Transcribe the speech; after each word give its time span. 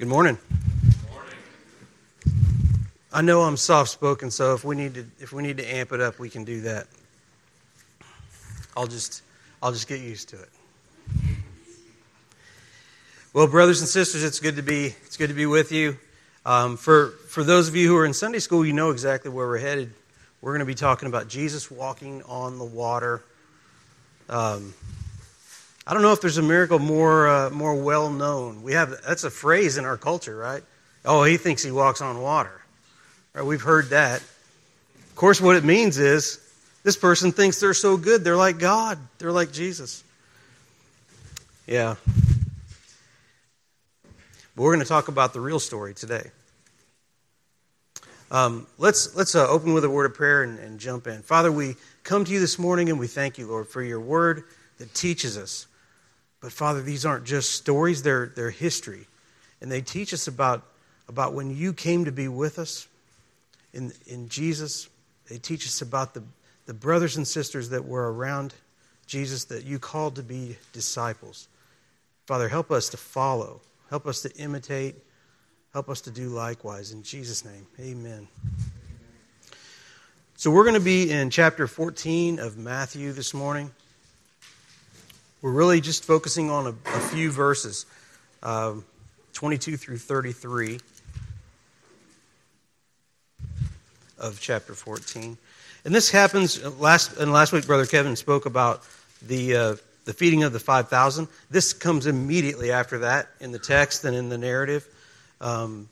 Good 0.00 0.08
morning. 0.08 0.38
I 3.12 3.20
know 3.20 3.42
I'm 3.42 3.58
soft 3.58 3.90
spoken, 3.90 4.30
so 4.30 4.54
if 4.54 4.64
we 4.64 4.74
need 4.74 4.94
to 4.94 5.04
if 5.20 5.34
we 5.34 5.42
need 5.42 5.58
to 5.58 5.74
amp 5.74 5.92
it 5.92 6.00
up, 6.00 6.18
we 6.18 6.30
can 6.30 6.42
do 6.42 6.62
that. 6.62 6.86
I'll 8.74 8.86
just 8.86 9.22
I'll 9.62 9.72
just 9.72 9.88
get 9.88 10.00
used 10.00 10.30
to 10.30 10.36
it. 10.36 10.48
Well, 13.34 13.46
brothers 13.46 13.80
and 13.82 13.88
sisters, 13.90 14.24
it's 14.24 14.40
good 14.40 14.56
to 14.56 14.62
be 14.62 14.94
it's 15.04 15.18
good 15.18 15.28
to 15.28 15.34
be 15.34 15.44
with 15.44 15.70
you. 15.70 15.98
Um, 16.46 16.78
for 16.78 17.08
for 17.28 17.44
those 17.44 17.68
of 17.68 17.76
you 17.76 17.86
who 17.86 17.96
are 17.98 18.06
in 18.06 18.14
Sunday 18.14 18.38
school, 18.38 18.64
you 18.64 18.72
know 18.72 18.92
exactly 18.92 19.30
where 19.30 19.46
we're 19.46 19.58
headed. 19.58 19.92
We're 20.40 20.52
going 20.52 20.60
to 20.60 20.64
be 20.64 20.74
talking 20.74 21.08
about 21.08 21.28
Jesus 21.28 21.70
walking 21.70 22.22
on 22.22 22.58
the 22.58 22.64
water. 22.64 23.22
Um, 24.30 24.72
I 25.90 25.92
don't 25.92 26.02
know 26.02 26.12
if 26.12 26.20
there's 26.20 26.38
a 26.38 26.42
miracle 26.42 26.78
more 26.78 27.28
uh, 27.28 27.50
more 27.50 27.74
well 27.74 28.10
known. 28.10 28.62
We 28.62 28.74
have 28.74 29.02
that's 29.04 29.24
a 29.24 29.30
phrase 29.30 29.76
in 29.76 29.84
our 29.84 29.96
culture, 29.96 30.36
right? 30.36 30.62
Oh, 31.04 31.24
he 31.24 31.36
thinks 31.36 31.64
he 31.64 31.72
walks 31.72 32.00
on 32.00 32.22
water. 32.22 32.60
Right, 33.34 33.44
we've 33.44 33.60
heard 33.60 33.90
that. 33.90 34.20
Of 34.20 35.16
course, 35.16 35.40
what 35.40 35.56
it 35.56 35.64
means 35.64 35.98
is 35.98 36.38
this 36.84 36.96
person 36.96 37.32
thinks 37.32 37.58
they're 37.58 37.74
so 37.74 37.96
good, 37.96 38.22
they're 38.22 38.36
like 38.36 38.60
God, 38.60 39.00
they're 39.18 39.32
like 39.32 39.50
Jesus. 39.50 40.04
Yeah. 41.66 41.96
But 44.54 44.62
we're 44.62 44.72
going 44.72 44.84
to 44.84 44.88
talk 44.88 45.08
about 45.08 45.32
the 45.32 45.40
real 45.40 45.58
story 45.58 45.92
today. 45.92 46.30
Um, 48.30 48.68
let's 48.78 49.16
let's 49.16 49.34
uh, 49.34 49.48
open 49.48 49.74
with 49.74 49.84
a 49.84 49.90
word 49.90 50.08
of 50.08 50.14
prayer 50.14 50.44
and, 50.44 50.56
and 50.60 50.78
jump 50.78 51.08
in. 51.08 51.22
Father, 51.22 51.50
we 51.50 51.74
come 52.04 52.24
to 52.24 52.30
you 52.30 52.38
this 52.38 52.60
morning 52.60 52.90
and 52.90 53.00
we 53.00 53.08
thank 53.08 53.38
you, 53.38 53.48
Lord, 53.48 53.66
for 53.66 53.82
your 53.82 53.98
word 53.98 54.44
that 54.78 54.94
teaches 54.94 55.36
us. 55.36 55.66
But 56.40 56.52
Father, 56.52 56.82
these 56.82 57.04
aren't 57.04 57.24
just 57.24 57.52
stories; 57.52 58.02
they're 58.02 58.32
they're 58.34 58.50
history, 58.50 59.06
and 59.60 59.70
they 59.70 59.80
teach 59.80 60.14
us 60.14 60.26
about 60.26 60.64
about 61.08 61.34
when 61.34 61.54
you 61.54 61.72
came 61.72 62.04
to 62.04 62.12
be 62.12 62.28
with 62.28 62.58
us, 62.58 62.86
in, 63.72 63.92
in 64.06 64.28
Jesus. 64.28 64.88
They 65.28 65.38
teach 65.38 65.66
us 65.66 65.82
about 65.82 66.14
the, 66.14 66.22
the 66.66 66.74
brothers 66.74 67.16
and 67.16 67.26
sisters 67.26 67.70
that 67.70 67.84
were 67.84 68.12
around 68.12 68.54
Jesus 69.06 69.44
that 69.46 69.64
you 69.64 69.78
called 69.78 70.16
to 70.16 70.22
be 70.22 70.56
disciples. 70.72 71.48
Father, 72.26 72.48
help 72.48 72.70
us 72.70 72.88
to 72.90 72.96
follow, 72.96 73.60
help 73.88 74.06
us 74.06 74.22
to 74.22 74.34
imitate, 74.36 74.94
help 75.72 75.88
us 75.88 76.00
to 76.02 76.10
do 76.10 76.28
likewise. 76.28 76.92
In 76.92 77.02
Jesus' 77.02 77.44
name, 77.44 77.66
amen. 77.78 78.28
So 80.36 80.50
we're 80.50 80.64
going 80.64 80.74
to 80.74 80.80
be 80.80 81.10
in 81.10 81.30
chapter 81.30 81.66
14 81.66 82.38
of 82.38 82.56
Matthew 82.56 83.12
this 83.12 83.34
morning. 83.34 83.72
We're 85.42 85.52
really 85.52 85.80
just 85.80 86.04
focusing 86.04 86.50
on 86.50 86.66
a, 86.66 86.70
a 86.70 87.00
few 87.00 87.30
verses, 87.30 87.86
uh, 88.42 88.74
22 89.32 89.76
through 89.76 89.98
33. 89.98 90.80
of 94.20 94.40
chapter 94.40 94.74
14. 94.74 95.36
And 95.84 95.94
this 95.94 96.10
happens 96.10 96.62
last 96.78 97.16
and 97.16 97.32
last 97.32 97.52
week 97.52 97.66
brother 97.66 97.86
Kevin 97.86 98.16
spoke 98.16 98.46
about 98.46 98.82
the 99.22 99.56
uh, 99.56 99.76
the 100.04 100.12
feeding 100.12 100.42
of 100.42 100.52
the 100.52 100.60
5000. 100.60 101.26
This 101.50 101.72
comes 101.72 102.06
immediately 102.06 102.70
after 102.70 102.98
that 102.98 103.28
in 103.40 103.52
the 103.52 103.58
text 103.58 104.04
and 104.04 104.14
in 104.14 104.28
the 104.28 104.38
narrative. 104.38 104.86
Um, 105.40 105.88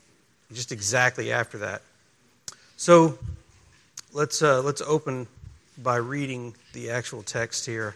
just 0.53 0.71
exactly 0.71 1.31
after 1.31 1.59
that. 1.59 1.81
So 2.77 3.17
let's 4.13 4.41
uh, 4.41 4.61
let's 4.61 4.81
open 4.81 5.27
by 5.77 5.97
reading 5.97 6.53
the 6.73 6.91
actual 6.91 7.23
text 7.23 7.65
here. 7.65 7.95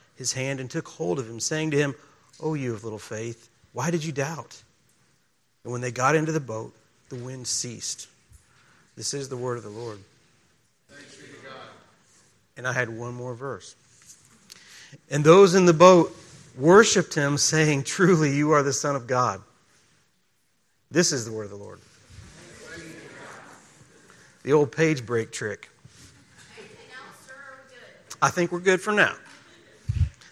his 0.21 0.33
hand 0.33 0.59
and 0.59 0.69
took 0.69 0.87
hold 0.87 1.17
of 1.17 1.27
him, 1.27 1.39
saying 1.39 1.71
to 1.71 1.77
him, 1.77 1.95
O 2.39 2.53
you 2.53 2.73
of 2.73 2.83
little 2.83 2.99
faith, 2.99 3.49
why 3.73 3.89
did 3.89 4.03
you 4.05 4.11
doubt? 4.11 4.61
And 5.63 5.71
when 5.71 5.81
they 5.81 5.91
got 5.91 6.15
into 6.15 6.31
the 6.31 6.39
boat, 6.39 6.73
the 7.09 7.15
wind 7.15 7.47
ceased. 7.47 8.07
This 8.95 9.13
is 9.13 9.29
the 9.29 9.37
word 9.37 9.57
of 9.57 9.63
the 9.63 9.69
Lord. 9.69 9.97
And 12.55 12.67
I 12.67 12.73
had 12.73 12.89
one 12.89 13.15
more 13.15 13.33
verse. 13.33 13.75
And 15.09 15.23
those 15.23 15.55
in 15.55 15.65
the 15.65 15.73
boat 15.73 16.15
worshiped 16.55 17.15
him, 17.15 17.37
saying, 17.37 17.83
Truly, 17.83 18.35
you 18.35 18.51
are 18.51 18.61
the 18.61 18.73
Son 18.73 18.95
of 18.95 19.07
God. 19.07 19.41
This 20.91 21.11
is 21.11 21.25
the 21.25 21.31
word 21.31 21.45
of 21.45 21.49
the 21.49 21.55
Lord. 21.55 21.79
The 24.43 24.53
old 24.53 24.71
page 24.71 25.03
break 25.05 25.31
trick. 25.31 25.69
I 28.21 28.29
think 28.29 28.51
we're 28.51 28.59
good 28.59 28.81
for 28.81 28.91
now. 28.91 29.15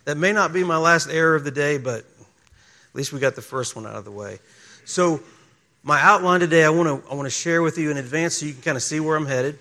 That 0.09 0.17
may 0.17 0.33
not 0.33 0.53
be 0.53 0.63
my 0.63 0.77
last 0.77 1.07
error 1.07 1.35
of 1.35 1.43
the 1.43 1.51
day, 1.51 1.77
but 1.77 1.99
at 1.99 2.95
least 2.95 3.13
we 3.13 3.19
got 3.19 3.35
the 3.35 3.43
first 3.43 3.75
one 3.75 3.85
out 3.85 3.93
of 3.93 4.05
the 4.05 4.11
way. 4.11 4.39
So, 4.83 5.19
my 5.83 6.01
outline 6.01 6.39
today, 6.39 6.65
I 6.65 6.71
want 6.71 6.87
to 7.05 7.11
I 7.11 7.13
want 7.13 7.27
to 7.27 7.29
share 7.29 7.61
with 7.61 7.77
you 7.77 7.91
in 7.91 7.97
advance 7.97 8.37
so 8.37 8.47
you 8.47 8.53
can 8.53 8.63
kind 8.63 8.75
of 8.75 8.81
see 8.81 8.99
where 8.99 9.15
I'm 9.15 9.27
headed. 9.27 9.59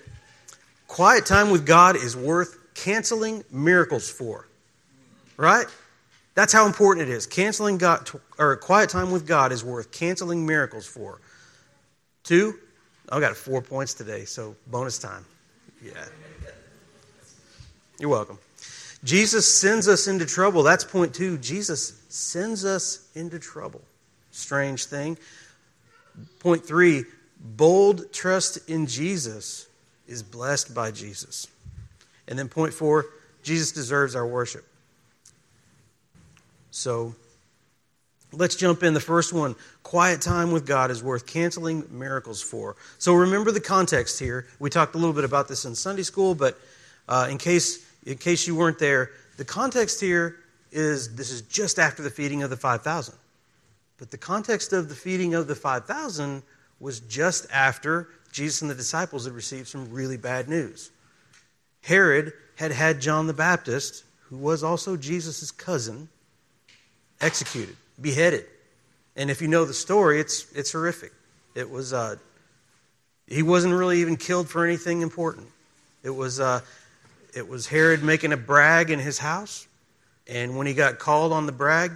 Quiet 0.86 1.26
time 1.26 1.50
with 1.50 1.66
God 1.66 1.96
is 1.96 2.16
worth 2.16 2.56
canceling 2.72 3.44
miracles 3.52 4.08
for. 4.08 4.48
Right? 5.36 5.66
That's 6.34 6.54
how 6.54 6.64
important 6.64 7.10
it 7.10 7.12
is. 7.12 7.26
Canceling 7.26 7.76
God 7.76 8.08
or 8.38 8.56
quiet 8.56 8.88
time 8.88 9.10
with 9.10 9.26
God 9.26 9.52
is 9.52 9.62
worth 9.62 9.92
canceling 9.92 10.46
miracles 10.46 10.86
for. 10.86 11.20
Two, 12.22 12.54
I've 13.10 13.20
got 13.20 13.36
four 13.36 13.60
points 13.60 13.92
today, 13.92 14.24
so 14.24 14.56
bonus 14.66 14.98
time. 14.98 15.26
Yeah. 15.84 16.06
You're 17.98 18.08
welcome. 18.08 18.38
Jesus 19.04 19.52
sends 19.52 19.86
us 19.88 20.08
into 20.08 20.26
trouble. 20.26 20.62
That's 20.62 20.84
point 20.84 21.14
two. 21.14 21.38
Jesus 21.38 22.02
sends 22.08 22.64
us 22.64 23.08
into 23.14 23.38
trouble. 23.38 23.82
Strange 24.30 24.86
thing. 24.86 25.16
Point 26.40 26.64
three 26.64 27.04
bold 27.40 28.12
trust 28.12 28.68
in 28.68 28.86
Jesus 28.86 29.68
is 30.08 30.22
blessed 30.22 30.74
by 30.74 30.90
Jesus. 30.90 31.46
And 32.26 32.38
then 32.38 32.48
point 32.48 32.74
four, 32.74 33.06
Jesus 33.42 33.72
deserves 33.72 34.16
our 34.16 34.26
worship. 34.26 34.64
So 36.70 37.14
let's 38.32 38.56
jump 38.56 38.82
in. 38.82 38.94
The 38.94 39.00
first 39.00 39.32
one 39.32 39.54
quiet 39.82 40.20
time 40.20 40.50
with 40.50 40.66
God 40.66 40.90
is 40.90 41.02
worth 41.02 41.26
canceling 41.26 41.84
miracles 41.90 42.42
for. 42.42 42.76
So 42.98 43.14
remember 43.14 43.50
the 43.52 43.60
context 43.60 44.18
here. 44.18 44.46
We 44.58 44.70
talked 44.70 44.94
a 44.94 44.98
little 44.98 45.14
bit 45.14 45.24
about 45.24 45.48
this 45.48 45.64
in 45.64 45.74
Sunday 45.74 46.02
school, 46.02 46.34
but 46.34 46.58
uh, 47.08 47.28
in, 47.30 47.38
case, 47.38 47.86
in 48.04 48.16
case 48.18 48.46
you 48.46 48.54
weren't 48.54 48.78
there, 48.78 49.10
the 49.36 49.44
context 49.44 50.00
here 50.00 50.36
is 50.72 51.14
this 51.14 51.30
is 51.30 51.42
just 51.42 51.78
after 51.78 52.02
the 52.02 52.10
feeding 52.10 52.42
of 52.42 52.50
the 52.50 52.56
5,000. 52.56 53.14
But 53.98 54.10
the 54.10 54.18
context 54.18 54.72
of 54.72 54.88
the 54.88 54.94
feeding 54.94 55.34
of 55.34 55.46
the 55.46 55.54
5,000 55.54 56.42
was 56.80 57.00
just 57.00 57.46
after 57.52 58.08
Jesus 58.32 58.62
and 58.62 58.70
the 58.70 58.74
disciples 58.74 59.24
had 59.24 59.34
received 59.34 59.68
some 59.68 59.90
really 59.90 60.16
bad 60.16 60.48
news. 60.48 60.90
Herod 61.82 62.32
had 62.56 62.70
had 62.72 63.00
John 63.00 63.26
the 63.26 63.32
Baptist, 63.32 64.04
who 64.22 64.36
was 64.36 64.62
also 64.62 64.96
Jesus' 64.96 65.50
cousin, 65.50 66.08
executed, 67.20 67.76
beheaded. 68.00 68.44
And 69.16 69.30
if 69.30 69.42
you 69.42 69.48
know 69.48 69.64
the 69.64 69.74
story, 69.74 70.20
it's, 70.20 70.50
it's 70.52 70.72
horrific. 70.72 71.12
It 71.54 71.68
was, 71.68 71.92
uh, 71.92 72.16
he 73.26 73.42
wasn't 73.42 73.74
really 73.74 74.00
even 74.00 74.16
killed 74.16 74.48
for 74.48 74.64
anything 74.64 75.02
important. 75.02 75.48
It 76.04 76.10
was, 76.10 76.38
uh, 76.38 76.60
it 77.38 77.48
was 77.48 77.68
Herod 77.68 78.02
making 78.02 78.32
a 78.32 78.36
brag 78.36 78.90
in 78.90 78.98
his 78.98 79.18
house. 79.18 79.66
And 80.26 80.58
when 80.58 80.66
he 80.66 80.74
got 80.74 80.98
called 80.98 81.32
on 81.32 81.46
the 81.46 81.52
brag, 81.52 81.92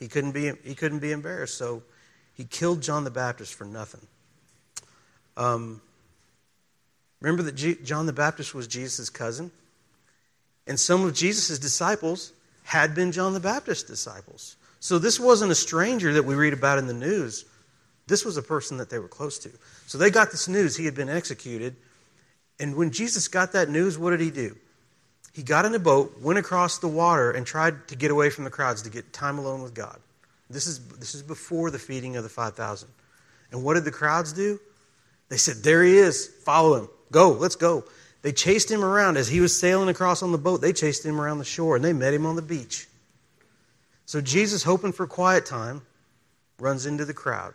he 0.00 0.08
couldn't 0.08 0.32
be, 0.32 0.52
he 0.64 0.74
couldn't 0.74 0.98
be 0.98 1.12
embarrassed. 1.12 1.56
So 1.56 1.82
he 2.34 2.44
killed 2.44 2.80
John 2.80 3.04
the 3.04 3.10
Baptist 3.10 3.54
for 3.54 3.64
nothing. 3.64 4.00
Um, 5.36 5.80
remember 7.20 7.42
that 7.44 7.54
G- 7.54 7.76
John 7.84 8.06
the 8.06 8.12
Baptist 8.12 8.54
was 8.54 8.66
Jesus' 8.66 9.10
cousin? 9.10 9.50
And 10.66 10.80
some 10.80 11.04
of 11.04 11.14
Jesus' 11.14 11.58
disciples 11.58 12.32
had 12.64 12.94
been 12.94 13.12
John 13.12 13.34
the 13.34 13.40
Baptist's 13.40 13.84
disciples. 13.84 14.56
So 14.80 14.98
this 14.98 15.20
wasn't 15.20 15.52
a 15.52 15.54
stranger 15.54 16.12
that 16.14 16.24
we 16.24 16.34
read 16.34 16.52
about 16.52 16.78
in 16.78 16.86
the 16.86 16.94
news. 16.94 17.44
This 18.06 18.24
was 18.24 18.36
a 18.36 18.42
person 18.42 18.78
that 18.78 18.90
they 18.90 18.98
were 18.98 19.08
close 19.08 19.38
to. 19.40 19.50
So 19.86 19.98
they 19.98 20.10
got 20.10 20.30
this 20.30 20.48
news 20.48 20.76
he 20.76 20.84
had 20.84 20.94
been 20.94 21.08
executed. 21.08 21.76
And 22.60 22.74
when 22.76 22.90
Jesus 22.90 23.28
got 23.28 23.52
that 23.52 23.68
news, 23.68 23.98
what 23.98 24.10
did 24.10 24.20
he 24.20 24.30
do? 24.30 24.56
He 25.32 25.42
got 25.42 25.64
in 25.64 25.74
a 25.74 25.78
boat, 25.78 26.20
went 26.20 26.38
across 26.38 26.78
the 26.78 26.88
water, 26.88 27.30
and 27.30 27.46
tried 27.46 27.88
to 27.88 27.96
get 27.96 28.10
away 28.10 28.30
from 28.30 28.44
the 28.44 28.50
crowds 28.50 28.82
to 28.82 28.90
get 28.90 29.12
time 29.12 29.38
alone 29.38 29.62
with 29.62 29.74
God. 29.74 29.98
This 30.50 30.66
is, 30.66 30.80
this 30.98 31.14
is 31.14 31.22
before 31.22 31.70
the 31.70 31.78
feeding 31.78 32.16
of 32.16 32.22
the 32.22 32.28
5,000. 32.28 32.88
And 33.52 33.62
what 33.62 33.74
did 33.74 33.84
the 33.84 33.90
crowds 33.90 34.32
do? 34.32 34.58
They 35.28 35.36
said, 35.36 35.56
There 35.56 35.84
he 35.84 35.96
is. 35.96 36.26
Follow 36.26 36.76
him. 36.76 36.88
Go. 37.12 37.30
Let's 37.30 37.56
go. 37.56 37.84
They 38.22 38.32
chased 38.32 38.70
him 38.70 38.84
around 38.84 39.16
as 39.16 39.28
he 39.28 39.40
was 39.40 39.58
sailing 39.58 39.88
across 39.88 40.22
on 40.22 40.32
the 40.32 40.38
boat. 40.38 40.60
They 40.60 40.72
chased 40.72 41.04
him 41.04 41.20
around 41.20 41.38
the 41.38 41.44
shore 41.44 41.76
and 41.76 41.84
they 41.84 41.92
met 41.92 42.14
him 42.14 42.26
on 42.26 42.36
the 42.36 42.42
beach. 42.42 42.88
So 44.06 44.20
Jesus, 44.20 44.62
hoping 44.62 44.92
for 44.92 45.06
quiet 45.06 45.46
time, 45.46 45.82
runs 46.58 46.86
into 46.86 47.04
the 47.04 47.14
crowd. 47.14 47.54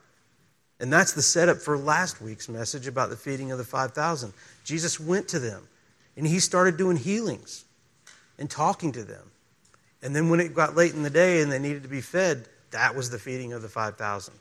And 0.83 0.91
that's 0.91 1.13
the 1.13 1.21
setup 1.21 1.59
for 1.59 1.77
last 1.77 2.21
week's 2.21 2.49
message 2.49 2.87
about 2.87 3.09
the 3.09 3.15
feeding 3.15 3.53
of 3.53 3.57
the 3.57 3.63
5,000. 3.63 4.33
Jesus 4.65 4.99
went 4.99 5.29
to 5.29 5.39
them 5.39 5.65
and 6.17 6.27
he 6.27 6.41
started 6.41 6.75
doing 6.75 6.97
healings 6.97 7.63
and 8.37 8.51
talking 8.51 8.91
to 8.91 9.05
them. 9.05 9.31
And 10.01 10.13
then 10.13 10.27
when 10.27 10.41
it 10.41 10.53
got 10.53 10.75
late 10.75 10.93
in 10.93 11.01
the 11.01 11.09
day 11.09 11.41
and 11.41 11.49
they 11.49 11.57
needed 11.57 11.83
to 11.83 11.89
be 11.89 12.01
fed, 12.01 12.49
that 12.71 12.97
was 12.97 13.09
the 13.09 13.17
feeding 13.17 13.53
of 13.53 13.61
the 13.61 13.69
5,000. 13.69 14.33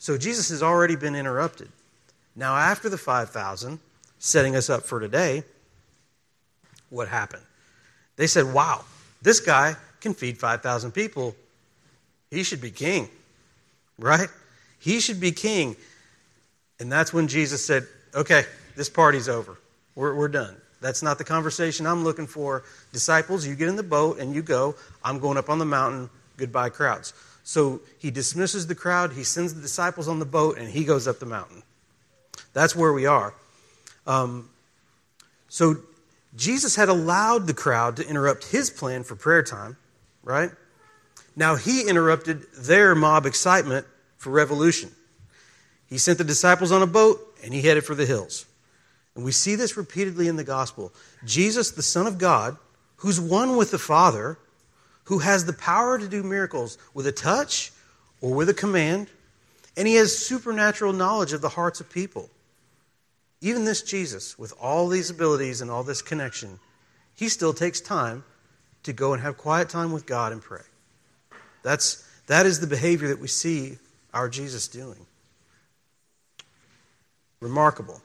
So 0.00 0.18
Jesus 0.18 0.48
has 0.48 0.60
already 0.60 0.96
been 0.96 1.14
interrupted. 1.14 1.68
Now, 2.34 2.56
after 2.56 2.88
the 2.88 2.98
5,000, 2.98 3.78
setting 4.18 4.56
us 4.56 4.68
up 4.68 4.82
for 4.82 4.98
today, 4.98 5.44
what 6.90 7.06
happened? 7.06 7.44
They 8.16 8.26
said, 8.26 8.52
wow, 8.52 8.84
this 9.22 9.38
guy 9.38 9.76
can 10.00 10.14
feed 10.14 10.36
5,000 10.36 10.90
people. 10.90 11.36
He 12.32 12.42
should 12.42 12.60
be 12.60 12.72
king, 12.72 13.08
right? 14.00 14.28
He 14.84 15.00
should 15.00 15.18
be 15.18 15.32
king. 15.32 15.76
And 16.78 16.92
that's 16.92 17.10
when 17.10 17.26
Jesus 17.26 17.64
said, 17.64 17.86
okay, 18.14 18.44
this 18.76 18.90
party's 18.90 19.30
over. 19.30 19.56
We're, 19.94 20.14
we're 20.14 20.28
done. 20.28 20.54
That's 20.82 21.02
not 21.02 21.16
the 21.16 21.24
conversation 21.24 21.86
I'm 21.86 22.04
looking 22.04 22.26
for. 22.26 22.64
Disciples, 22.92 23.46
you 23.46 23.54
get 23.54 23.70
in 23.70 23.76
the 23.76 23.82
boat 23.82 24.18
and 24.18 24.34
you 24.34 24.42
go. 24.42 24.74
I'm 25.02 25.20
going 25.20 25.38
up 25.38 25.48
on 25.48 25.58
the 25.58 25.64
mountain. 25.64 26.10
Goodbye, 26.36 26.68
crowds. 26.68 27.14
So 27.44 27.80
he 27.98 28.10
dismisses 28.10 28.66
the 28.66 28.74
crowd, 28.74 29.14
he 29.14 29.24
sends 29.24 29.54
the 29.54 29.62
disciples 29.62 30.06
on 30.06 30.18
the 30.18 30.26
boat, 30.26 30.58
and 30.58 30.68
he 30.68 30.84
goes 30.84 31.08
up 31.08 31.18
the 31.18 31.26
mountain. 31.26 31.62
That's 32.52 32.76
where 32.76 32.92
we 32.92 33.06
are. 33.06 33.32
Um, 34.06 34.50
so 35.48 35.76
Jesus 36.36 36.76
had 36.76 36.90
allowed 36.90 37.46
the 37.46 37.54
crowd 37.54 37.96
to 37.96 38.06
interrupt 38.06 38.44
his 38.44 38.68
plan 38.68 39.02
for 39.02 39.16
prayer 39.16 39.42
time, 39.42 39.78
right? 40.22 40.50
Now 41.36 41.56
he 41.56 41.88
interrupted 41.88 42.44
their 42.52 42.94
mob 42.94 43.24
excitement 43.24 43.86
for 44.24 44.30
revolution. 44.30 44.90
He 45.86 45.98
sent 45.98 46.18
the 46.18 46.24
disciples 46.24 46.72
on 46.72 46.82
a 46.82 46.86
boat 46.86 47.20
and 47.44 47.54
he 47.54 47.62
headed 47.62 47.84
for 47.84 47.94
the 47.94 48.06
hills. 48.06 48.46
And 49.14 49.24
we 49.24 49.30
see 49.30 49.54
this 49.54 49.76
repeatedly 49.76 50.26
in 50.26 50.36
the 50.36 50.44
gospel. 50.44 50.92
Jesus, 51.24 51.70
the 51.70 51.82
Son 51.82 52.06
of 52.06 52.18
God, 52.18 52.56
who's 52.96 53.20
one 53.20 53.56
with 53.56 53.70
the 53.70 53.78
Father, 53.78 54.38
who 55.04 55.18
has 55.18 55.44
the 55.44 55.52
power 55.52 55.98
to 55.98 56.08
do 56.08 56.22
miracles 56.22 56.78
with 56.94 57.06
a 57.06 57.12
touch 57.12 57.70
or 58.20 58.34
with 58.34 58.48
a 58.48 58.54
command, 58.54 59.08
and 59.76 59.86
he 59.86 59.94
has 59.96 60.16
supernatural 60.16 60.92
knowledge 60.92 61.32
of 61.32 61.42
the 61.42 61.50
hearts 61.50 61.80
of 61.80 61.90
people. 61.90 62.30
Even 63.40 63.66
this 63.66 63.82
Jesus, 63.82 64.38
with 64.38 64.54
all 64.60 64.88
these 64.88 65.10
abilities 65.10 65.60
and 65.60 65.70
all 65.70 65.84
this 65.84 66.00
connection, 66.00 66.58
he 67.14 67.28
still 67.28 67.52
takes 67.52 67.80
time 67.80 68.24
to 68.84 68.92
go 68.92 69.12
and 69.12 69.22
have 69.22 69.36
quiet 69.36 69.68
time 69.68 69.92
with 69.92 70.06
God 70.06 70.32
and 70.32 70.40
pray. 70.40 70.62
That's, 71.62 72.08
that 72.26 72.46
is 72.46 72.60
the 72.60 72.66
behavior 72.66 73.08
that 73.08 73.20
we 73.20 73.28
see 73.28 73.78
our 74.14 74.28
Jesus 74.28 74.68
doing. 74.68 75.06
Remarkable. 77.40 78.00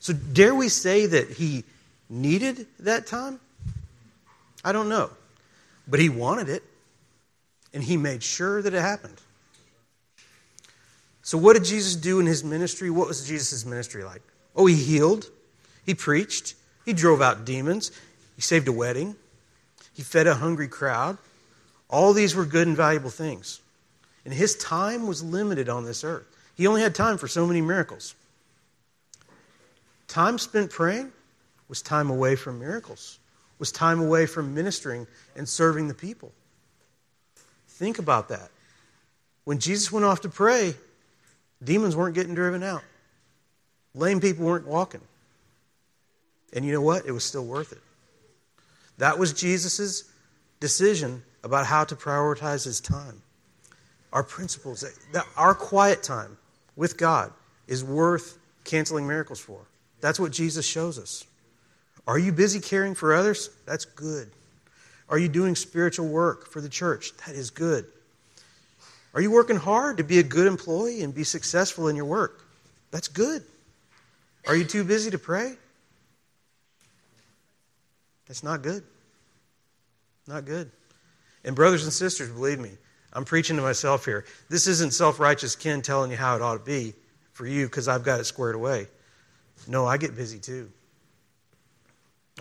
So, 0.00 0.12
dare 0.12 0.54
we 0.54 0.68
say 0.68 1.06
that 1.06 1.30
he 1.30 1.64
needed 2.10 2.66
that 2.80 3.06
time? 3.06 3.38
I 4.64 4.72
don't 4.72 4.88
know. 4.88 5.10
But 5.86 6.00
he 6.00 6.08
wanted 6.08 6.48
it, 6.48 6.62
and 7.72 7.82
he 7.82 7.96
made 7.96 8.22
sure 8.22 8.62
that 8.62 8.74
it 8.74 8.80
happened. 8.80 9.20
So, 11.22 11.38
what 11.38 11.54
did 11.54 11.64
Jesus 11.64 11.94
do 11.94 12.20
in 12.20 12.26
his 12.26 12.42
ministry? 12.42 12.90
What 12.90 13.06
was 13.06 13.26
Jesus' 13.26 13.64
ministry 13.64 14.02
like? 14.02 14.22
Oh, 14.56 14.66
he 14.66 14.74
healed, 14.74 15.30
he 15.86 15.94
preached, 15.94 16.54
he 16.84 16.92
drove 16.92 17.22
out 17.22 17.44
demons, 17.44 17.90
he 18.36 18.42
saved 18.42 18.68
a 18.68 18.72
wedding, 18.72 19.16
he 19.94 20.02
fed 20.02 20.26
a 20.26 20.34
hungry 20.34 20.68
crowd. 20.68 21.18
All 21.88 22.12
these 22.12 22.34
were 22.34 22.44
good 22.44 22.66
and 22.66 22.76
valuable 22.76 23.10
things. 23.10 23.60
And 24.24 24.32
his 24.32 24.56
time 24.56 25.06
was 25.06 25.22
limited 25.22 25.68
on 25.68 25.84
this 25.84 26.04
earth. 26.04 26.26
He 26.56 26.66
only 26.66 26.82
had 26.82 26.94
time 26.94 27.18
for 27.18 27.28
so 27.28 27.46
many 27.46 27.60
miracles. 27.60 28.14
Time 30.08 30.38
spent 30.38 30.70
praying 30.70 31.12
was 31.68 31.82
time 31.82 32.10
away 32.10 32.36
from 32.36 32.60
miracles, 32.60 33.18
was 33.58 33.72
time 33.72 34.00
away 34.00 34.26
from 34.26 34.54
ministering 34.54 35.06
and 35.36 35.48
serving 35.48 35.88
the 35.88 35.94
people. 35.94 36.32
Think 37.68 37.98
about 37.98 38.28
that. 38.28 38.50
When 39.44 39.58
Jesus 39.58 39.90
went 39.90 40.06
off 40.06 40.20
to 40.22 40.28
pray, 40.28 40.74
demons 41.62 41.96
weren't 41.96 42.14
getting 42.14 42.34
driven 42.34 42.62
out, 42.62 42.84
lame 43.94 44.20
people 44.20 44.46
weren't 44.46 44.66
walking. 44.66 45.00
And 46.52 46.64
you 46.64 46.72
know 46.72 46.80
what? 46.80 47.04
It 47.04 47.10
was 47.10 47.24
still 47.24 47.44
worth 47.44 47.72
it. 47.72 47.80
That 48.98 49.18
was 49.18 49.32
Jesus' 49.32 50.04
decision 50.60 51.24
about 51.42 51.66
how 51.66 51.82
to 51.84 51.96
prioritize 51.96 52.64
his 52.64 52.80
time. 52.80 53.23
Our 54.14 54.22
principles, 54.22 54.82
that 55.12 55.26
our 55.36 55.54
quiet 55.54 56.02
time 56.02 56.38
with 56.76 56.96
God 56.96 57.32
is 57.66 57.84
worth 57.84 58.38
canceling 58.64 59.06
miracles 59.06 59.40
for. 59.40 59.60
That's 60.00 60.18
what 60.18 60.32
Jesus 60.32 60.64
shows 60.64 60.98
us. 60.98 61.24
Are 62.06 62.18
you 62.18 62.32
busy 62.32 62.60
caring 62.60 62.94
for 62.94 63.12
others? 63.12 63.50
That's 63.66 63.84
good. 63.84 64.30
Are 65.08 65.18
you 65.18 65.28
doing 65.28 65.56
spiritual 65.56 66.08
work 66.08 66.48
for 66.48 66.60
the 66.60 66.68
church? 66.68 67.12
That 67.26 67.34
is 67.34 67.50
good. 67.50 67.86
Are 69.14 69.20
you 69.20 69.30
working 69.30 69.56
hard 69.56 69.98
to 69.98 70.04
be 70.04 70.18
a 70.18 70.22
good 70.22 70.46
employee 70.46 71.02
and 71.02 71.14
be 71.14 71.24
successful 71.24 71.88
in 71.88 71.96
your 71.96 72.04
work? 72.04 72.44
That's 72.90 73.08
good. 73.08 73.42
Are 74.46 74.54
you 74.54 74.64
too 74.64 74.84
busy 74.84 75.10
to 75.10 75.18
pray? 75.18 75.54
That's 78.26 78.42
not 78.42 78.62
good. 78.62 78.84
Not 80.26 80.44
good. 80.44 80.70
And, 81.44 81.54
brothers 81.54 81.84
and 81.84 81.92
sisters, 81.92 82.30
believe 82.30 82.58
me, 82.58 82.70
I'm 83.14 83.24
preaching 83.24 83.56
to 83.56 83.62
myself 83.62 84.04
here. 84.04 84.24
This 84.48 84.66
isn't 84.66 84.92
self 84.92 85.20
righteous 85.20 85.54
Ken 85.54 85.82
telling 85.82 86.10
you 86.10 86.16
how 86.16 86.36
it 86.36 86.42
ought 86.42 86.58
to 86.58 86.64
be 86.64 86.94
for 87.32 87.46
you 87.46 87.66
because 87.66 87.88
I've 87.88 88.04
got 88.04 88.20
it 88.20 88.24
squared 88.24 88.54
away. 88.54 88.88
No, 89.68 89.86
I 89.86 89.96
get 89.96 90.16
busy 90.16 90.38
too. 90.38 90.70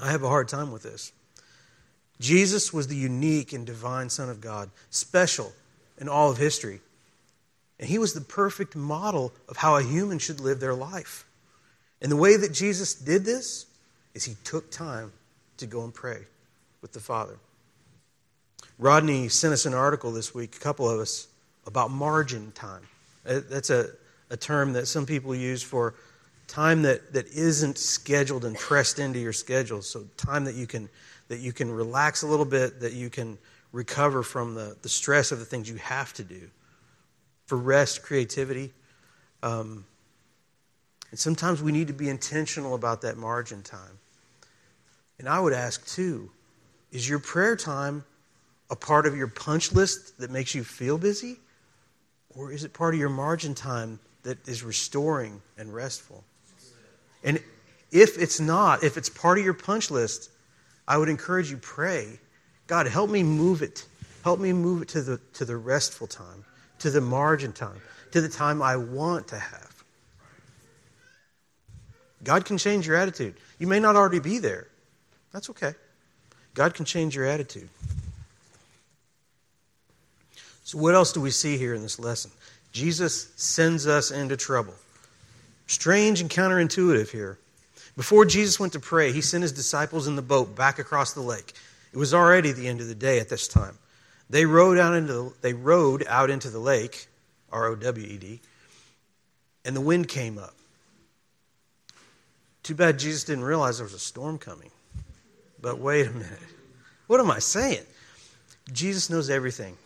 I 0.02 0.12
have 0.12 0.24
a 0.24 0.28
hard 0.28 0.48
time 0.48 0.72
with 0.72 0.84
this. 0.84 1.12
Jesus 2.20 2.74
was 2.74 2.88
the 2.88 2.96
unique 2.96 3.54
and 3.54 3.66
divine 3.66 4.10
Son 4.10 4.30
of 4.30 4.42
God, 4.42 4.70
special 4.90 5.52
in 6.00 6.10
all 6.10 6.32
of 6.32 6.38
history. 6.38 6.80
And 7.80 7.90
he 7.90 7.98
was 7.98 8.14
the 8.14 8.22
perfect 8.22 8.76
model 8.76 9.34
of 9.50 9.58
how 9.58 9.76
a 9.76 9.84
human 9.84 10.20
should 10.20 10.40
live 10.40 10.60
their 10.60 10.74
life. 10.74 11.26
And 12.02 12.12
the 12.12 12.16
way 12.16 12.38
that 12.38 12.54
Jesus 12.54 12.94
did 12.96 13.26
this 13.26 13.66
is 14.14 14.24
he 14.24 14.36
took 14.44 14.72
time 14.72 15.12
to 15.58 15.66
go 15.66 15.84
and 15.84 15.94
pray 15.94 16.26
with 16.82 16.94
the 16.94 17.00
Father. 17.00 17.38
Rodney 18.80 19.30
sent 19.30 19.54
us 19.54 19.66
an 19.66 19.74
article 19.74 20.12
this 20.12 20.34
week, 20.34 20.56
a 20.56 20.60
couple 20.60 20.90
of 20.90 21.00
us, 21.00 21.28
about 21.66 21.92
margin 21.92 22.52
time. 22.54 22.82
Uh, 23.26 23.40
that's 23.50 23.70
a, 23.70 23.88
a 24.30 24.38
term 24.38 24.74
that 24.74 24.88
some 24.88 25.06
people 25.06 25.34
use 25.34 25.62
for 25.64 25.96
time 26.48 26.82
that, 26.82 27.14
that 27.14 27.28
isn't 27.28 27.78
scheduled 27.78 28.46
and 28.46 28.58
pressed 28.58 29.00
into 29.00 29.20
your 29.20 29.34
schedule. 29.34 29.82
So 29.82 30.06
time 30.18 30.46
that 30.46 30.56
you 30.56 30.68
can 30.68 30.90
that 31.30 31.40
you 31.40 31.54
can 31.54 31.72
relax 31.72 32.22
a 32.22 32.28
little 32.28 32.46
bit, 32.46 32.82
that 32.82 32.94
you 32.94 33.10
can 33.10 33.38
recover 33.72 34.24
from 34.24 34.56
the, 34.56 34.76
the 34.82 34.90
stress 34.90 35.32
of 35.32 35.40
the 35.40 35.46
things 35.46 35.70
you 35.70 35.78
have 35.78 36.14
to 36.14 36.24
do. 36.24 36.50
For 37.46 37.58
rest, 37.58 38.04
creativity. 38.04 38.72
Um, 39.42 39.86
and 41.10 41.20
sometimes 41.20 41.64
we 41.64 41.72
need 41.72 41.88
to 41.88 41.94
be 41.94 42.10
intentional 42.10 42.76
about 42.76 43.02
that 43.02 43.18
margin 43.18 43.62
time. 43.62 44.00
And 45.18 45.30
I 45.30 45.40
would 45.40 45.54
ask 45.54 45.86
too, 45.88 46.30
is 46.92 47.08
your 47.08 47.20
prayer 47.20 47.56
time 47.56 48.04
a 48.74 48.76
part 48.76 49.06
of 49.06 49.16
your 49.16 49.28
punch 49.28 49.72
list 49.72 50.18
that 50.18 50.32
makes 50.32 50.56
you 50.56 50.64
feel 50.64 50.98
busy? 50.98 51.38
Or 52.36 52.52
is 52.52 52.64
it 52.64 52.74
part 52.74 52.96
of 52.96 53.00
your 53.00 53.10
margin 53.10 53.54
time 53.54 54.00
that 54.24 54.48
is 54.50 54.64
restoring 54.64 55.44
and 55.60 55.72
restful? 55.72 56.24
And 57.24 57.40
if 57.92 58.18
it's 58.18 58.40
not, 58.40 58.84
if 58.84 58.98
it's 58.98 59.10
part 59.10 59.38
of 59.38 59.46
your 59.46 59.54
punch 59.54 59.92
list, 59.92 60.32
I 60.88 60.98
would 60.98 61.08
encourage 61.08 61.52
you 61.52 61.58
pray, 61.58 62.20
God, 62.66 62.88
help 62.88 63.12
me 63.12 63.22
move 63.22 63.62
it. 63.62 63.86
Help 64.24 64.40
me 64.40 64.54
move 64.54 64.82
it 64.82 64.88
to 64.90 65.04
the, 65.04 65.22
to 65.34 65.46
the 65.46 65.56
restful 65.56 66.08
time, 66.08 66.44
to 66.80 66.90
the 66.90 67.00
margin 67.00 67.54
time, 67.54 67.80
to 68.12 68.22
the 68.22 68.30
time 68.30 68.64
I 68.64 68.76
want 68.76 69.28
to 69.28 69.38
have. 69.38 69.84
God 72.24 72.44
can 72.44 72.58
change 72.58 72.88
your 72.88 72.96
attitude. 72.96 73.36
You 73.60 73.68
may 73.68 73.80
not 73.80 73.96
already 73.96 74.20
be 74.20 74.40
there. 74.40 74.68
That's 75.32 75.52
okay. 75.52 75.74
God 76.56 76.74
can 76.74 76.86
change 76.86 77.16
your 77.16 77.26
attitude. 77.26 77.70
So, 80.74 80.80
what 80.80 80.96
else 80.96 81.14
do 81.14 81.22
we 81.22 81.30
see 81.30 81.56
here 81.60 81.76
in 81.76 81.84
this 81.84 82.00
lesson? 82.00 82.32
Jesus 82.72 83.32
sends 83.36 83.86
us 83.86 84.10
into 84.10 84.36
trouble. 84.36 84.74
Strange 85.68 86.20
and 86.20 86.32
counterintuitive 86.32 87.12
here. 87.12 87.38
Before 87.96 88.26
Jesus 88.26 88.60
went 88.60 88.74
to 88.74 88.80
pray, 88.80 89.12
he 89.12 89.22
sent 89.22 89.44
his 89.44 89.52
disciples 89.52 90.08
in 90.08 90.16
the 90.16 90.24
boat 90.24 90.56
back 90.56 90.80
across 90.80 91.14
the 91.14 91.22
lake. 91.22 91.54
It 91.94 91.98
was 91.98 92.12
already 92.12 92.54
the 92.54 92.68
end 92.68 92.82
of 92.82 92.88
the 92.88 92.96
day 92.96 93.20
at 93.20 93.30
this 93.30 93.48
time. 93.48 93.78
They 94.32 94.48
rowed 94.48 94.80
out 94.80 94.96
into 94.96 95.14
the, 95.14 95.34
they 95.42 95.54
rowed 95.54 96.06
out 96.08 96.32
into 96.32 96.50
the 96.50 96.58
lake, 96.58 97.06
R 97.52 97.68
O 97.68 97.76
W 97.76 98.08
E 98.08 98.18
D, 98.18 98.42
and 99.66 99.76
the 99.76 99.82
wind 99.82 100.08
came 100.08 100.40
up. 100.40 100.56
Too 102.64 102.74
bad 102.74 102.98
Jesus 102.98 103.24
didn't 103.26 103.44
realize 103.44 103.78
there 103.78 103.86
was 103.86 103.94
a 103.94 104.00
storm 104.00 104.40
coming. 104.40 104.72
But 105.62 105.78
wait 105.78 106.08
a 106.08 106.12
minute. 106.12 106.40
What 107.06 107.20
am 107.20 107.30
I 107.30 107.38
saying? 107.38 107.86
Jesus 108.72 109.12
knows 109.12 109.30
everything. 109.30 109.78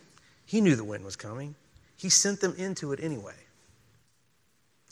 He 0.48 0.62
knew 0.62 0.76
the 0.76 0.82
wind 0.84 1.04
was 1.04 1.14
coming. 1.14 1.56
He 1.98 2.08
sent 2.08 2.40
them 2.40 2.54
into 2.56 2.94
it 2.94 3.00
anyway. 3.02 3.34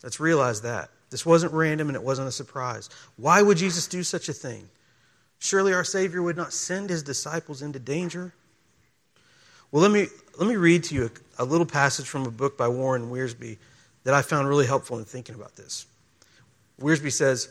Let's 0.02 0.20
realize 0.20 0.60
that. 0.60 0.90
This 1.08 1.24
wasn't 1.24 1.54
random 1.54 1.88
and 1.88 1.96
it 1.96 2.02
wasn't 2.02 2.28
a 2.28 2.32
surprise. 2.32 2.90
Why 3.16 3.40
would 3.40 3.56
Jesus 3.56 3.86
do 3.86 4.02
such 4.02 4.28
a 4.28 4.34
thing? 4.34 4.68
Surely 5.38 5.72
our 5.72 5.82
Savior 5.82 6.20
would 6.20 6.36
not 6.36 6.52
send 6.52 6.90
his 6.90 7.02
disciples 7.02 7.62
into 7.62 7.78
danger. 7.78 8.34
Well, 9.72 9.80
let 9.80 9.90
me, 9.90 10.08
let 10.38 10.46
me 10.46 10.56
read 10.56 10.84
to 10.84 10.94
you 10.94 11.10
a, 11.38 11.42
a 11.42 11.46
little 11.46 11.64
passage 11.64 12.06
from 12.06 12.26
a 12.26 12.30
book 12.30 12.58
by 12.58 12.68
Warren 12.68 13.10
Wiersbe 13.10 13.56
that 14.04 14.12
I 14.12 14.20
found 14.20 14.50
really 14.50 14.66
helpful 14.66 14.98
in 14.98 15.06
thinking 15.06 15.36
about 15.36 15.56
this. 15.56 15.86
Wiersbe 16.78 17.10
says, 17.10 17.48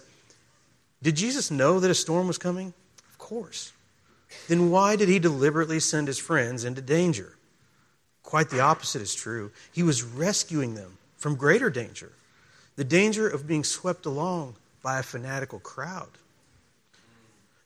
Did 1.01 1.15
Jesus 1.15 1.49
know 1.49 1.79
that 1.79 1.89
a 1.89 1.95
storm 1.95 2.27
was 2.27 2.37
coming? 2.37 2.71
Of 3.09 3.17
course. 3.17 3.73
Then 4.47 4.69
why 4.69 4.95
did 4.95 5.09
he 5.09 5.17
deliberately 5.17 5.79
send 5.79 6.07
his 6.07 6.19
friends 6.19 6.65
into 6.65 6.83
danger? 6.83 7.35
Quite 8.25 8.49
the 8.49 8.59
opposite 8.59 9.01
is 9.01 9.15
true. 9.15 9.51
He 9.71 9.83
was 9.83 10.03
rescuing 10.03 10.73
them 10.73 10.97
from 11.15 11.35
greater 11.35 11.69
danger 11.69 12.11
the 12.75 12.83
danger 12.83 13.25
of 13.29 13.47
being 13.47 13.63
swept 13.63 14.05
along 14.05 14.55
by 14.83 14.99
a 14.99 15.03
fanatical 15.03 15.59
crowd. 15.59 16.09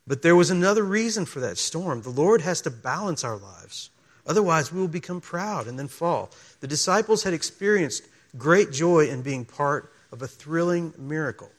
But 0.05 0.21
there 0.21 0.35
was 0.35 0.51
another 0.51 0.83
reason 0.83 1.25
for 1.25 1.39
that 1.39 1.57
storm. 1.57 2.03
The 2.03 2.09
Lord 2.09 2.41
has 2.41 2.61
to 2.61 2.69
balance 2.69 3.23
our 3.23 3.37
lives. 3.37 3.89
Otherwise, 4.27 4.71
we 4.71 4.79
will 4.79 4.87
become 4.87 5.19
proud 5.19 5.65
and 5.65 5.79
then 5.79 5.87
fall. 5.87 6.29
The 6.59 6.67
disciples 6.67 7.23
had 7.23 7.33
experienced 7.33 8.03
great 8.37 8.71
joy 8.71 9.07
in 9.07 9.23
being 9.23 9.45
part 9.45 9.91
of 10.11 10.21
a 10.21 10.27
thrilling 10.27 10.93
miracle. 10.97 11.49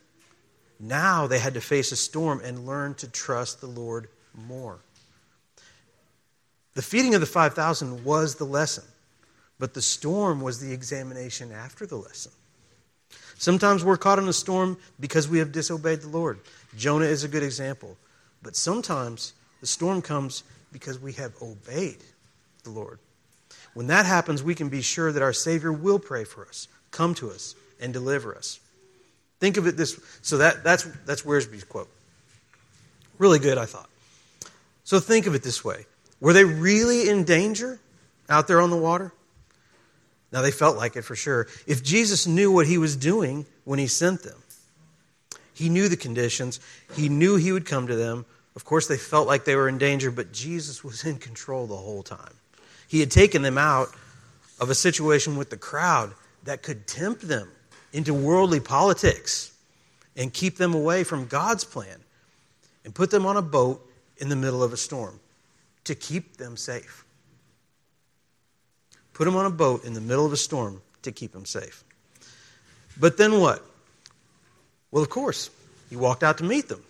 Now 0.79 1.27
they 1.27 1.39
had 1.39 1.53
to 1.55 1.61
face 1.61 1.91
a 1.91 1.97
storm 1.97 2.41
and 2.43 2.65
learn 2.65 2.95
to 2.95 3.07
trust 3.09 3.59
the 3.59 3.67
Lord 3.67 4.07
more. 4.33 4.79
The 6.73 6.81
feeding 6.81 7.15
of 7.15 7.21
the 7.21 7.27
5,000 7.27 8.05
was 8.05 8.35
the 8.35 8.45
lesson, 8.45 8.85
but 9.59 9.73
the 9.73 9.81
storm 9.81 10.41
was 10.41 10.59
the 10.59 10.71
examination 10.71 11.51
after 11.51 11.85
the 11.85 11.97
lesson. 11.97 12.31
Sometimes 13.37 13.83
we're 13.83 13.97
caught 13.97 14.19
in 14.19 14.27
a 14.27 14.33
storm 14.33 14.77
because 14.99 15.27
we 15.27 15.39
have 15.39 15.51
disobeyed 15.51 16.01
the 16.01 16.07
Lord. 16.07 16.39
Jonah 16.77 17.05
is 17.05 17.23
a 17.23 17.27
good 17.27 17.43
example. 17.43 17.97
But 18.43 18.55
sometimes 18.55 19.33
the 19.59 19.67
storm 19.67 20.01
comes 20.01 20.43
because 20.71 20.99
we 20.99 21.13
have 21.13 21.33
obeyed 21.41 22.03
the 22.63 22.69
Lord. 22.69 22.99
When 23.73 23.87
that 23.87 24.05
happens, 24.05 24.43
we 24.43 24.55
can 24.55 24.69
be 24.69 24.81
sure 24.81 25.11
that 25.11 25.21
our 25.21 25.33
Savior 25.33 25.71
will 25.71 25.99
pray 25.99 26.23
for 26.23 26.45
us, 26.45 26.67
come 26.91 27.13
to 27.15 27.29
us, 27.29 27.55
and 27.79 27.93
deliver 27.93 28.35
us. 28.35 28.59
Think 29.39 29.57
of 29.57 29.65
it 29.65 29.75
this 29.75 29.99
so 30.21 30.37
that, 30.37 30.63
that's 30.63 30.83
that's 31.05 31.23
Wiersbe's 31.23 31.63
quote. 31.63 31.89
Really 33.17 33.39
good, 33.39 33.57
I 33.57 33.65
thought. 33.65 33.89
So 34.83 34.99
think 34.99 35.25
of 35.25 35.35
it 35.35 35.43
this 35.43 35.63
way. 35.63 35.85
Were 36.21 36.33
they 36.33 36.45
really 36.45 37.09
in 37.09 37.25
danger 37.25 37.79
out 38.29 38.47
there 38.47 38.61
on 38.61 38.69
the 38.69 38.77
water? 38.77 39.11
Now, 40.31 40.41
they 40.41 40.51
felt 40.51 40.77
like 40.77 40.95
it 40.95 41.01
for 41.01 41.15
sure. 41.15 41.47
If 41.67 41.83
Jesus 41.83 42.25
knew 42.25 42.51
what 42.51 42.67
he 42.67 42.77
was 42.77 42.95
doing 42.95 43.45
when 43.65 43.79
he 43.79 43.87
sent 43.87 44.23
them, 44.23 44.37
he 45.53 45.67
knew 45.67 45.89
the 45.89 45.97
conditions, 45.97 46.61
he 46.95 47.09
knew 47.09 47.35
he 47.35 47.51
would 47.51 47.65
come 47.65 47.87
to 47.87 47.95
them. 47.95 48.25
Of 48.55 48.63
course, 48.63 48.87
they 48.87 48.97
felt 48.97 49.27
like 49.27 49.43
they 49.43 49.55
were 49.55 49.67
in 49.67 49.77
danger, 49.77 50.09
but 50.09 50.31
Jesus 50.31 50.83
was 50.83 51.03
in 51.03 51.17
control 51.17 51.67
the 51.67 51.75
whole 51.75 52.03
time. 52.03 52.33
He 52.87 53.01
had 53.01 53.11
taken 53.11 53.41
them 53.41 53.57
out 53.57 53.89
of 54.59 54.69
a 54.69 54.75
situation 54.75 55.35
with 55.35 55.49
the 55.49 55.57
crowd 55.57 56.13
that 56.43 56.61
could 56.61 56.87
tempt 56.87 57.27
them 57.27 57.49
into 57.93 58.13
worldly 58.13 58.59
politics 58.59 59.51
and 60.15 60.33
keep 60.33 60.57
them 60.57 60.73
away 60.73 61.03
from 61.03 61.27
God's 61.27 61.63
plan 61.63 61.97
and 62.85 62.95
put 62.95 63.11
them 63.11 63.25
on 63.25 63.37
a 63.37 63.41
boat 63.41 63.85
in 64.17 64.29
the 64.29 64.35
middle 64.35 64.63
of 64.63 64.71
a 64.71 64.77
storm 64.77 65.19
to 65.83 65.95
keep 65.95 66.37
them 66.37 66.57
safe 66.57 67.05
put 69.21 69.25
them 69.25 69.35
on 69.35 69.45
a 69.45 69.51
boat 69.51 69.85
in 69.85 69.93
the 69.93 70.01
middle 70.01 70.25
of 70.25 70.33
a 70.33 70.37
storm 70.37 70.81
to 71.03 71.11
keep 71.11 71.31
them 71.31 71.45
safe. 71.45 71.83
But 72.99 73.17
then 73.17 73.39
what? 73.39 73.63
Well, 74.89 75.03
of 75.03 75.11
course, 75.11 75.51
he 75.91 75.95
walked 75.95 76.23
out 76.23 76.39
to 76.39 76.43
meet 76.43 76.67
them 76.67 76.83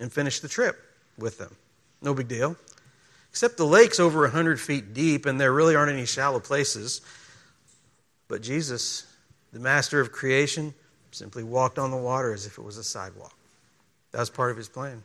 and 0.00 0.12
finished 0.12 0.42
the 0.42 0.48
trip 0.48 0.76
with 1.16 1.38
them. 1.38 1.54
No 2.02 2.14
big 2.14 2.26
deal. 2.26 2.56
Except 3.30 3.56
the 3.56 3.64
lake's 3.64 4.00
over 4.00 4.22
100 4.22 4.60
feet 4.60 4.92
deep 4.92 5.24
and 5.24 5.40
there 5.40 5.52
really 5.52 5.76
aren't 5.76 5.92
any 5.92 6.04
shallow 6.04 6.40
places. 6.40 7.00
But 8.26 8.42
Jesus, 8.42 9.06
the 9.52 9.60
master 9.60 10.00
of 10.00 10.10
creation, 10.10 10.74
simply 11.12 11.44
walked 11.44 11.78
on 11.78 11.92
the 11.92 11.96
water 11.96 12.32
as 12.32 12.44
if 12.44 12.58
it 12.58 12.62
was 12.64 12.76
a 12.76 12.82
sidewalk. 12.82 13.36
That 14.10 14.18
was 14.18 14.30
part 14.30 14.50
of 14.50 14.56
his 14.56 14.68
plan. 14.68 15.04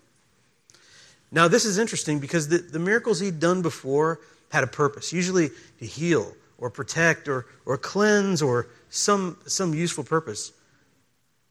Now, 1.34 1.48
this 1.48 1.66
is 1.66 1.80
interesting 1.80 2.20
because 2.20 2.48
the, 2.48 2.60
the 2.60 2.78
miracles 2.78 3.20
he'd 3.20 3.40
done 3.40 3.64
before 3.64 4.20
had 4.50 4.64
a 4.64 4.68
purpose, 4.68 5.12
usually 5.12 5.50
to 5.80 5.86
heal 5.86 6.32
or 6.60 6.70
protect 6.70 7.28
or, 7.28 7.48
or 7.66 7.76
cleanse 7.76 8.44
or 8.44 8.68
some, 8.92 9.38
some 9.48 9.74
useful 9.74 10.04
purpose. 10.04 10.54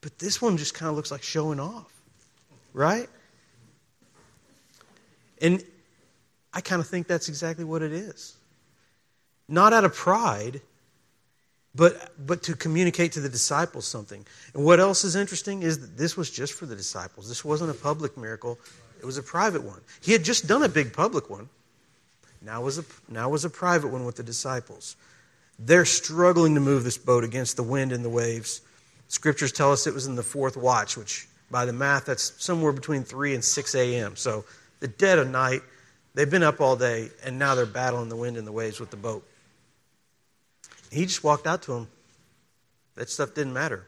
But 0.00 0.20
this 0.20 0.40
one 0.40 0.56
just 0.56 0.72
kind 0.72 0.88
of 0.88 0.94
looks 0.94 1.10
like 1.10 1.24
showing 1.24 1.58
off, 1.58 1.92
right? 2.72 3.08
And 5.40 5.64
I 6.54 6.60
kind 6.60 6.80
of 6.80 6.86
think 6.86 7.08
that's 7.08 7.28
exactly 7.28 7.64
what 7.64 7.82
it 7.82 7.92
is. 7.92 8.36
Not 9.48 9.72
out 9.72 9.84
of 9.84 9.94
pride, 9.94 10.60
but, 11.74 12.12
but 12.24 12.44
to 12.44 12.54
communicate 12.54 13.12
to 13.12 13.20
the 13.20 13.28
disciples 13.28 13.84
something. 13.84 14.24
And 14.54 14.64
what 14.64 14.78
else 14.78 15.02
is 15.02 15.16
interesting 15.16 15.64
is 15.64 15.80
that 15.80 15.98
this 15.98 16.16
was 16.16 16.30
just 16.30 16.52
for 16.52 16.66
the 16.66 16.76
disciples. 16.76 17.28
This 17.28 17.44
wasn't 17.44 17.72
a 17.72 17.74
public 17.74 18.16
miracle, 18.16 18.60
it 19.02 19.06
was 19.06 19.18
a 19.18 19.22
private 19.22 19.64
one. 19.64 19.80
He 20.00 20.12
had 20.12 20.24
just 20.24 20.46
done 20.46 20.62
a 20.62 20.68
big 20.68 20.92
public 20.92 21.28
one. 21.28 21.48
Now 22.40 22.62
was 22.62 22.78
a, 22.78 22.84
now 23.08 23.28
was 23.28 23.44
a 23.44 23.50
private 23.50 23.88
one 23.88 24.04
with 24.04 24.16
the 24.16 24.22
disciples. 24.22 24.96
They're 25.58 25.84
struggling 25.84 26.54
to 26.54 26.60
move 26.60 26.84
this 26.84 26.98
boat 26.98 27.24
against 27.24 27.56
the 27.56 27.62
wind 27.62 27.92
and 27.92 28.04
the 28.04 28.08
waves. 28.08 28.62
Scriptures 29.08 29.52
tell 29.52 29.72
us 29.72 29.86
it 29.86 29.94
was 29.94 30.06
in 30.06 30.14
the 30.14 30.22
fourth 30.22 30.56
watch, 30.56 30.96
which 30.96 31.28
by 31.50 31.66
the 31.66 31.72
math, 31.72 32.06
that's 32.06 32.32
somewhere 32.42 32.72
between 32.72 33.02
3 33.02 33.34
and 33.34 33.44
6 33.44 33.74
a.m. 33.74 34.16
So 34.16 34.44
the 34.80 34.88
dead 34.88 35.18
of 35.18 35.28
night, 35.28 35.60
they've 36.14 36.30
been 36.30 36.42
up 36.42 36.60
all 36.60 36.76
day, 36.76 37.10
and 37.24 37.38
now 37.38 37.54
they're 37.54 37.66
battling 37.66 38.08
the 38.08 38.16
wind 38.16 38.36
and 38.36 38.46
the 38.46 38.52
waves 38.52 38.80
with 38.80 38.90
the 38.90 38.96
boat. 38.96 39.28
He 40.90 41.04
just 41.06 41.22
walked 41.22 41.46
out 41.46 41.62
to 41.62 41.72
them. 41.72 41.88
That 42.94 43.10
stuff 43.10 43.34
didn't 43.34 43.52
matter. 43.52 43.86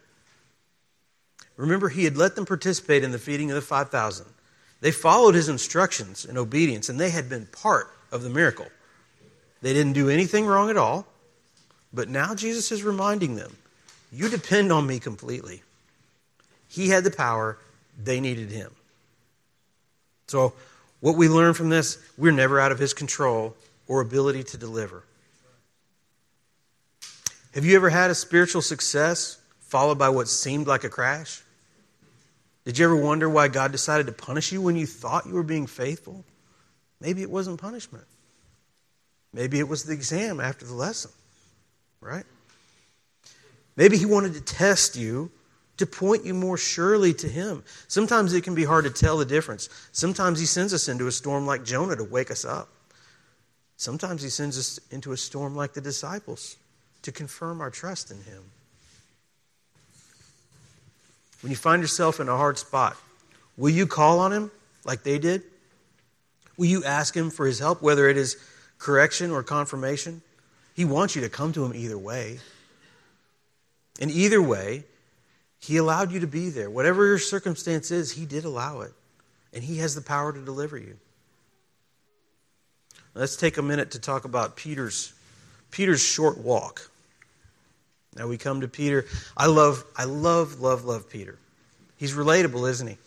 Remember, 1.57 1.89
he 1.89 2.05
had 2.05 2.17
let 2.17 2.35
them 2.35 2.47
participate 2.47 3.05
in 3.05 3.13
the 3.13 3.19
feeding 3.19 3.51
of 3.51 3.55
the 3.55 3.63
5,000. 3.63 4.27
They 4.85 4.91
followed 4.91 5.35
his 5.35 5.49
instructions 5.49 6.27
in 6.27 6.37
obedience, 6.37 6.91
and 6.91 7.01
they 7.01 7.09
had 7.09 7.31
been 7.31 7.47
part 7.47 7.91
of 8.13 8.23
the 8.23 8.29
miracle. 8.29 8.67
They 9.63 9.73
didn't 9.73 9.95
do 9.95 10.11
anything 10.11 10.45
wrong 10.45 10.69
at 10.69 10.77
all, 10.77 11.07
but 11.91 12.11
now 12.11 12.35
Jesus 12.35 12.71
is 12.71 12.83
reminding 12.83 13.37
them 13.37 13.57
you 14.13 14.29
depend 14.29 14.71
on 14.71 14.87
me 14.87 14.99
completely. 14.99 15.63
He 16.69 16.91
had 16.91 17.03
the 17.03 17.11
power, 17.11 17.57
they 17.99 18.21
needed 18.21 18.51
him. 18.51 18.73
So, 20.27 20.53
what 21.01 21.17
we 21.17 21.31
learn 21.31 21.55
from 21.55 21.71
this, 21.71 21.97
we're 22.19 22.33
never 22.33 22.61
out 22.61 22.71
of 22.71 22.79
his 22.79 22.93
control 22.93 23.57
or 23.89 24.03
ability 24.03 24.43
to 24.43 24.59
deliver. 24.59 25.03
Have 27.55 27.65
you 27.65 27.75
ever 27.75 27.89
had 27.89 28.11
a 28.11 28.15
spiritual 28.15 28.61
success 28.61 29.39
followed 29.61 29.99
by 29.99 30.11
what 30.11 30.29
seemed 30.29 30.67
like 30.67 30.85
a 30.85 30.91
crash? 30.91 31.41
Did 32.65 32.79
you 32.79 32.85
ever 32.87 32.97
wonder 32.97 33.29
why 33.29 33.49
God 33.49 33.73
decided 33.73 34.07
to 34.07 34.13
punish 34.13 34.51
you 34.51 34.63
when 34.63 34.77
you 34.77 34.87
thought 34.87 35.27
you 35.27 35.35
were 35.35 35.43
being 35.43 35.67
faithful? 35.67 36.25
Maybe 37.01 37.23
it 37.23 37.31
wasn't 37.31 37.61
punishment. 37.61 38.05
Maybe 39.33 39.59
it 39.59 39.69
was 39.69 39.85
the 39.85 39.93
exam 39.93 40.41
after 40.41 40.65
the 40.65 40.75
lesson, 40.75 41.11
right? 42.01 42.25
Maybe 43.77 43.99
He 43.99 44.07
wanted 44.07 44.35
to 44.35 44.41
test 44.41 44.97
you 44.97 45.31
to 45.77 45.87
point 45.87 46.25
you 46.25 46.33
more 46.33 46.57
surely 46.57 47.13
to 47.15 47.29
Him. 47.29 47.65
Sometimes 47.89 48.33
it 48.33 48.45
can 48.45 48.55
be 48.55 48.65
hard 48.65 48.85
to 48.85 48.91
tell 48.91 49.19
the 49.19 49.25
difference. 49.25 49.69
Sometimes 49.93 50.39
He 50.39 50.47
sends 50.47 50.73
us 50.73 50.89
into 50.89 51.09
a 51.09 51.13
storm 51.13 51.47
like 51.47 51.65
Jonah 51.65 51.97
to 51.97 52.05
wake 52.05 52.31
us 52.31 52.45
up. 52.45 52.69
Sometimes 53.77 54.23
He 54.23 54.31
sends 54.31 54.57
us 54.57 54.79
into 54.91 55.13
a 55.13 55.17
storm 55.17 55.57
like 55.57 55.75
the 55.75 55.81
disciples 55.81 56.57
to 57.03 57.13
confirm 57.13 57.61
our 57.61 57.71
trust 57.71 58.11
in 58.11 58.23
Him. 58.23 58.45
When 61.45 61.51
you 61.51 61.57
find 61.59 61.83
yourself 61.83 62.21
in 62.21 62.29
a 62.31 62.37
hard 62.39 62.57
spot, 62.57 62.97
will 63.59 63.69
you 63.69 63.87
call 63.87 64.21
on 64.21 64.33
Him 64.33 64.51
like 64.87 65.03
they 65.03 65.19
did? 65.19 65.43
Will 66.57 66.65
you 66.65 66.83
ask 66.85 67.15
Him 67.15 67.29
for 67.29 67.45
His 67.45 67.59
help, 67.59 67.83
whether 67.83 68.09
it 68.09 68.17
is 68.17 68.39
correction 68.79 69.31
or 69.31 69.43
confirmation? 69.43 70.23
He 70.73 70.87
wants 70.87 71.15
you 71.15 71.21
to 71.21 71.29
come 71.29 71.53
to 71.53 71.63
Him 71.63 71.75
either 71.75 71.99
way. 71.99 72.39
And 74.01 74.11
either 74.11 74.41
way, 74.41 74.85
He 75.61 75.77
allowed 75.77 76.13
you 76.13 76.21
to 76.21 76.27
be 76.27 76.49
there. 76.49 76.71
Whatever 76.71 77.05
your 77.05 77.19
circumstance 77.19 77.91
is, 77.91 78.13
He 78.13 78.25
did 78.25 78.47
allow 78.47 78.81
it. 78.81 78.95
And 79.53 79.63
He 79.63 79.77
has 79.81 79.95
the 79.95 80.01
power 80.01 80.33
to 80.33 80.43
deliver 80.43 80.79
you. 80.79 80.97
Let's 83.13 83.37
take 83.37 83.59
a 83.59 83.63
minute 83.63 83.91
to 83.91 83.99
talk 83.99 84.25
about 84.25 84.57
Peter's, 84.57 85.13
Peter's 85.71 86.03
short 86.03 86.39
walk. 86.39 86.91
Now 88.17 88.29
we 88.29 88.39
come 88.39 88.61
to 88.61 88.69
Peter. 88.69 89.07
I 89.37 89.47
love, 89.47 89.85
I 89.97 90.05
love, 90.05 90.61
love, 90.61 90.85
love 90.85 91.11
Peter. 91.11 91.39
He's 91.97 92.15
relatable, 92.15 92.69
isn't 92.71 92.87
he? 92.87 92.99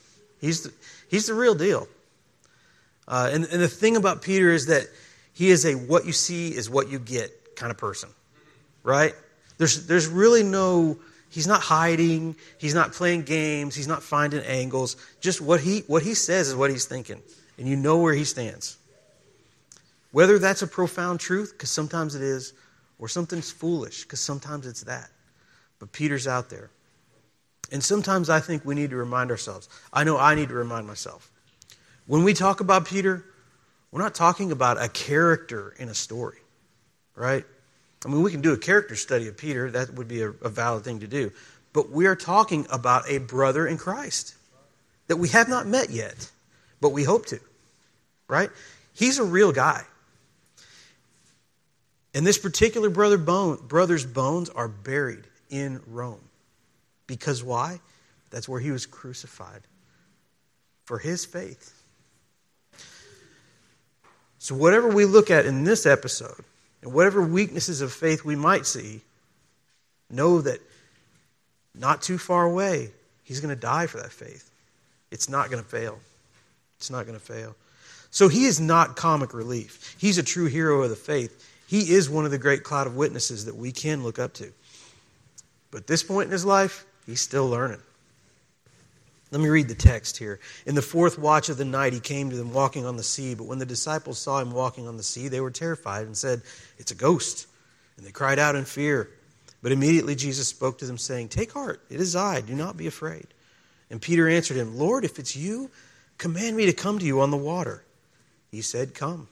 He's 0.42 0.64
the, 0.64 0.74
he's 1.10 1.28
the 1.28 1.34
real 1.34 1.56
deal. 1.56 1.88
Uh, 3.08 3.30
and, 3.32 3.46
and 3.46 3.62
the 3.62 3.68
thing 3.68 3.96
about 3.96 4.22
Peter 4.22 4.52
is 4.52 4.68
that 4.68 4.84
he 5.34 5.50
is 5.50 5.66
a 5.66 5.74
what 5.76 6.06
you 6.06 6.12
see 6.12 6.50
is 6.50 6.70
what 6.70 6.90
you 6.90 7.00
get 7.00 7.56
kind 7.56 7.72
of 7.72 7.78
person, 7.78 8.10
right? 8.84 9.14
There's, 9.58 9.88
there's 9.88 10.08
really 10.08 10.44
no, 10.44 10.98
he's 11.30 11.48
not 11.48 11.62
hiding, 11.62 12.36
he's 12.58 12.74
not 12.74 12.92
playing 12.92 13.24
games, 13.24 13.76
he's 13.76 13.88
not 13.88 14.04
finding 14.04 14.42
angles. 14.42 14.98
Just 15.22 15.42
what 15.42 15.62
he, 15.62 15.80
what 15.88 16.04
he 16.04 16.14
says 16.14 16.50
is 16.50 16.56
what 16.56 16.70
he's 16.70 16.86
thinking. 16.86 17.22
And 17.58 17.68
you 17.68 17.76
know 17.76 17.98
where 17.98 18.14
he 18.14 18.24
stands. 18.24 18.78
Whether 20.12 20.38
that's 20.38 20.62
a 20.62 20.68
profound 20.68 21.20
truth, 21.20 21.54
because 21.54 21.72
sometimes 21.72 22.16
it 22.16 22.22
is, 22.22 22.54
or 23.00 23.08
something's 23.08 23.51
foolish, 23.51 24.04
because 24.04 24.20
sometimes 24.20 24.66
it's 24.66 24.84
that. 24.84 25.10
But 25.80 25.92
Peter's 25.92 26.27
out 26.27 26.50
there. 26.50 26.70
And 27.72 27.84
sometimes 27.84 28.30
I 28.30 28.39
think 28.39 28.66
we 28.66 28.75
need 28.75 28.92
to 28.92 28.96
remind 28.96 29.30
ourselves. 29.30 29.70
I 29.92 30.04
know 30.04 30.18
I 30.18 30.36
need 30.36 30.50
to 30.50 30.56
remind 30.56 30.88
myself. 30.88 31.32
When 32.06 32.24
we 32.24 32.34
talk 32.34 32.62
about 32.62 32.88
Peter, 32.88 33.25
we're 33.92 34.01
not 34.01 34.16
talking 34.16 34.51
about 34.51 34.82
a 34.82 34.88
character 34.88 35.74
in 35.77 35.89
a 35.89 35.94
story, 35.94 36.38
right? 37.16 37.46
I 38.06 38.10
mean, 38.10 38.22
we 38.22 38.32
can 38.32 38.42
do 38.42 38.54
a 38.54 38.58
character 38.58 38.96
study 38.96 39.27
of 39.27 39.38
Peter, 39.38 39.70
that 39.72 39.94
would 39.94 40.08
be 40.08 40.22
a, 40.22 40.30
a 40.30 40.50
valid 40.50 40.84
thing 40.84 41.00
to 41.01 41.08
do. 41.08 41.32
But 41.74 41.89
we 41.89 42.06
are 42.08 42.16
talking 42.16 42.66
about 42.72 43.10
a 43.10 43.18
brother 43.18 43.68
in 43.68 43.77
Christ 43.77 44.36
that 45.08 45.18
we 45.18 45.30
have 45.30 45.50
not 45.50 45.68
met 45.68 45.89
yet, 45.89 46.32
but 46.80 46.89
we 46.89 47.04
hope 47.04 47.25
to, 47.27 47.39
right? 48.27 48.50
He's 48.94 49.20
a 49.20 49.24
real 49.24 49.51
guy. 49.51 49.84
And 52.18 52.26
this 52.26 52.40
particular 52.40 52.90
brother 52.90 53.20
bone, 53.20 53.60
brother's 53.68 54.04
bones 54.04 54.50
are 54.50 54.68
buried 54.68 55.26
in 55.52 55.80
Rome. 55.86 56.20
Because 57.06 57.44
why? 57.44 57.80
That's 58.32 58.50
where 58.50 58.60
he 58.60 58.72
was 58.72 58.88
crucified 58.88 59.62
for 60.86 60.98
his 60.98 61.26
faith. 61.26 61.80
So, 64.40 64.56
whatever 64.56 64.88
we 64.88 65.06
look 65.06 65.30
at 65.30 65.46
in 65.46 65.64
this 65.64 65.86
episode, 65.86 66.44
and 66.82 66.92
whatever 66.92 67.22
weaknesses 67.22 67.82
of 67.82 67.94
faith 67.94 68.26
we 68.26 68.36
might 68.36 68.66
see, 68.66 69.02
know 70.10 70.42
that 70.42 70.60
not 71.76 72.02
too 72.02 72.18
far 72.18 72.46
away, 72.46 72.90
he's 73.26 73.42
going 73.42 73.54
to 73.54 73.62
die 73.62 73.86
for 73.86 73.98
that 73.98 74.12
faith. 74.12 74.50
It's 75.12 75.30
not 75.30 75.52
going 75.52 75.62
to 75.62 75.70
fail. 75.70 76.00
It's 76.78 76.90
not 76.90 77.06
going 77.06 77.20
to 77.20 77.24
fail. 77.24 77.56
So, 78.10 78.28
he 78.28 78.46
is 78.46 78.60
not 78.60 78.96
comic 78.96 79.36
relief. 79.36 79.96
He's 80.00 80.18
a 80.18 80.24
true 80.24 80.48
hero 80.48 80.82
of 80.82 80.90
the 80.90 80.96
faith. 80.96 81.54
He 81.67 81.93
is 81.93 82.10
one 82.10 82.25
of 82.25 82.32
the 82.32 82.38
great 82.38 82.63
cloud 82.63 82.88
of 82.88 82.95
witnesses 82.95 83.45
that 83.45 83.56
we 83.56 83.71
can 83.71 84.01
look 84.01 84.17
up 84.17 84.34
to. 84.36 84.51
But 85.69 85.82
at 85.82 85.88
this 85.88 86.01
point 86.01 86.27
in 86.27 86.32
his 86.32 86.45
life, 86.45 86.86
he's 87.06 87.21
still 87.21 87.47
learning. 87.47 87.82
Let 89.32 89.41
me 89.41 89.49
read 89.49 89.67
the 89.67 89.75
text 89.75 90.17
here. 90.17 90.39
In 90.65 90.75
the 90.75 90.82
fourth 90.82 91.19
watch 91.19 91.49
of 91.49 91.58
the 91.58 91.65
night, 91.65 91.91
he 91.91 91.99
came 91.99 92.30
to 92.30 92.38
them 92.38 92.53
walking 92.53 92.86
on 92.86 92.95
the 92.95 93.03
sea. 93.03 93.36
But 93.36 93.47
when 93.47 93.60
the 93.60 93.65
disciples 93.65 94.17
saw 94.17 94.39
him 94.39 94.51
walking 94.51 94.88
on 94.88 94.95
the 94.95 95.03
sea, 95.03 95.27
they 95.27 95.41
were 95.41 95.51
terrified 95.51 96.06
and 96.06 96.15
said, 96.15 96.41
It's 96.77 96.91
a 96.91 96.95
ghost. 96.95 97.47
And 97.97 98.06
they 98.06 98.12
cried 98.12 98.39
out 98.39 98.56
in 98.56 98.63
fear. 98.63 99.10
But 99.62 99.73
immediately 99.73 100.15
Jesus 100.15 100.47
spoke 100.47 100.77
to 100.77 100.86
them, 100.86 100.97
saying, 100.97 101.27
Take 101.27 101.51
heart, 101.51 101.82
it 101.89 101.99
is 101.99 102.15
I, 102.15 102.39
do 102.39 102.56
not 102.56 102.77
be 102.77 102.88
afraid. 102.88 103.27
And 103.89 104.01
Peter 104.01 104.30
answered 104.30 104.56
him, 104.56 104.77
Lord, 104.77 105.03
if 105.03 105.19
it's 105.19 105.36
you, 105.36 105.69
command 106.17 106.56
me 106.56 106.65
to 106.65 106.73
come 106.73 106.99
to 106.99 107.06
you 107.06 107.19
on 107.19 107.32
the 107.32 107.38
water. 107.38 107.84
He 108.51 108.62
said, 108.62 108.93
Come. 108.93 109.27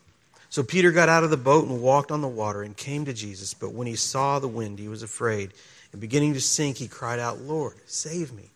So 0.56 0.64
Peter 0.64 0.94
got 0.94 1.10
out 1.10 1.26
of 1.26 1.32
the 1.32 1.36
boat 1.36 1.68
and 1.68 1.82
walked 1.82 2.14
on 2.14 2.22
the 2.22 2.30
water 2.30 2.64
and 2.64 2.78
came 2.78 3.04
to 3.04 3.14
Jesus. 3.14 3.54
But 3.54 3.74
when 3.74 3.88
he 3.88 3.98
saw 3.98 4.40
the 4.40 4.48
wind, 4.48 4.80
he 4.80 4.88
was 4.88 5.04
afraid. 5.04 5.52
And 5.92 6.00
beginning 6.00 6.34
to 6.36 6.40
sink, 6.40 6.78
he 6.78 6.88
cried 6.88 7.20
out, 7.20 7.42
Lord, 7.42 7.76
save 7.88 8.32
me. 8.32 8.52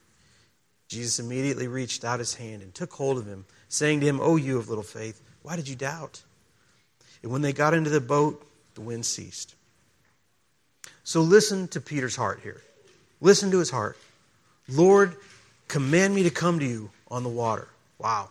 Jesus 0.88 1.20
immediately 1.20 1.68
reached 1.68 2.06
out 2.06 2.20
his 2.20 2.36
hand 2.36 2.62
and 2.62 2.74
took 2.74 2.94
hold 2.94 3.18
of 3.18 3.28
him, 3.28 3.44
saying 3.68 4.00
to 4.00 4.06
him, 4.06 4.22
O 4.22 4.38
you 4.38 4.58
of 4.58 4.70
little 4.70 4.82
faith, 4.82 5.22
why 5.42 5.58
did 5.58 5.68
you 5.68 5.76
doubt? 5.76 6.22
And 7.22 7.34
when 7.34 7.42
they 7.42 7.52
got 7.52 7.74
into 7.74 7.90
the 7.90 8.00
boat, 8.00 8.48
the 8.76 8.82
wind 8.82 9.06
ceased. 9.06 9.56
So 11.04 11.20
listen 11.20 11.68
to 11.68 11.82
Peter's 11.82 12.16
heart 12.16 12.40
here. 12.42 12.64
Listen 13.20 13.52
to 13.52 13.60
his 13.60 13.72
heart. 13.72 13.98
Lord, 14.70 15.18
command 15.68 16.16
me 16.16 16.24
to 16.24 16.30
come 16.30 16.60
to 16.60 16.66
you 16.66 16.92
on 17.12 17.24
the 17.24 17.30
water. 17.30 17.68
Wow. 17.98 18.30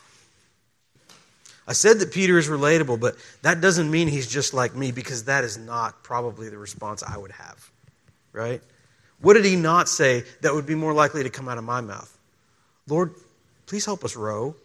I 1.69 1.75
said 1.75 1.99
that 1.99 2.13
Peter 2.13 2.39
is 2.39 2.49
relatable, 2.49 2.99
but 2.99 3.17
that 3.43 3.61
doesn't 3.61 3.91
mean 3.91 4.09
he's 4.09 4.27
just 4.27 4.55
like 4.55 4.75
me 4.75 4.91
because 4.91 5.25
that 5.25 5.45
is 5.45 5.59
not 5.59 6.03
probably 6.03 6.49
the 6.49 6.57
response 6.57 7.03
I 7.03 7.19
would 7.19 7.31
have, 7.33 7.71
right? 8.33 8.63
What 9.21 9.35
did 9.35 9.45
he 9.45 9.55
not 9.55 9.87
say 9.87 10.25
that 10.41 10.55
would 10.55 10.65
be 10.65 10.75
more 10.75 10.95
likely 10.95 11.23
to 11.25 11.29
come 11.29 11.47
out 11.47 11.59
of 11.59 11.65
my 11.65 11.83
mouth? 11.83 12.17
Lord, 12.89 13.15
please 13.67 13.85
help 13.85 14.03
us 14.03 14.17
row. 14.17 14.57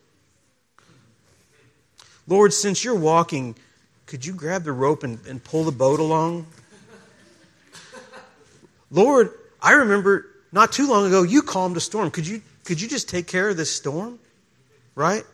Lord, 2.25 2.53
since 2.53 2.85
you're 2.85 2.95
walking, 2.95 3.57
could 4.05 4.25
you 4.25 4.33
grab 4.33 4.63
the 4.63 4.71
rope 4.71 5.03
and, 5.03 5.19
and 5.27 5.43
pull 5.43 5.65
the 5.65 5.73
boat 5.73 5.99
along? 5.99 6.47
Lord, 8.89 9.31
I 9.61 9.73
remember 9.73 10.27
not 10.53 10.71
too 10.71 10.87
long 10.87 11.05
ago 11.07 11.23
you 11.23 11.41
calmed 11.41 11.75
a 11.75 11.81
storm. 11.81 12.11
Could 12.11 12.25
you, 12.25 12.41
could 12.63 12.79
you 12.79 12.87
just 12.87 13.09
take 13.09 13.27
care 13.27 13.49
of 13.49 13.57
this 13.57 13.75
storm? 13.75 14.19
Right? 14.95 15.25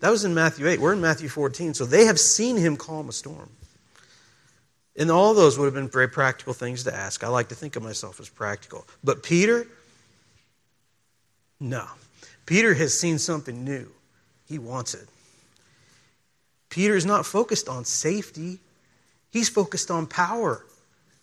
That 0.00 0.10
was 0.10 0.24
in 0.24 0.34
Matthew 0.34 0.66
8. 0.66 0.80
We're 0.80 0.92
in 0.94 1.00
Matthew 1.00 1.28
14. 1.28 1.74
So 1.74 1.84
they 1.84 2.06
have 2.06 2.18
seen 2.18 2.56
him 2.56 2.76
calm 2.76 3.08
a 3.08 3.12
storm. 3.12 3.50
And 4.96 5.10
all 5.10 5.34
those 5.34 5.58
would 5.58 5.66
have 5.66 5.74
been 5.74 5.88
very 5.88 6.08
practical 6.08 6.52
things 6.52 6.84
to 6.84 6.94
ask. 6.94 7.22
I 7.22 7.28
like 7.28 7.48
to 7.48 7.54
think 7.54 7.76
of 7.76 7.82
myself 7.82 8.18
as 8.20 8.28
practical. 8.28 8.86
But 9.04 9.22
Peter, 9.22 9.66
no. 11.58 11.86
Peter 12.46 12.74
has 12.74 12.98
seen 12.98 13.18
something 13.18 13.64
new. 13.64 13.88
He 14.48 14.58
wants 14.58 14.94
it. 14.94 15.06
Peter 16.70 16.96
is 16.96 17.06
not 17.06 17.26
focused 17.26 17.68
on 17.68 17.84
safety, 17.84 18.58
he's 19.30 19.48
focused 19.48 19.90
on 19.90 20.06
power. 20.06 20.64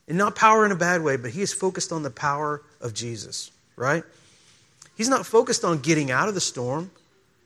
And 0.08 0.18
not 0.18 0.38
power 0.38 0.66
in 0.66 0.72
a 0.72 0.76
bad 0.76 1.04
way, 1.04 1.18
but 1.18 1.32
he 1.32 1.42
is 1.42 1.52
focused 1.54 1.92
on 1.92 2.02
the 2.02 2.10
power 2.10 2.62
of 2.80 2.94
Jesus, 2.94 3.52
right? 3.76 4.06
He's 4.96 5.10
not 5.10 5.26
focused 5.26 5.66
on 5.66 5.80
getting 5.80 6.12
out 6.12 6.30
of 6.30 6.34
the 6.34 6.40
storm. 6.40 6.92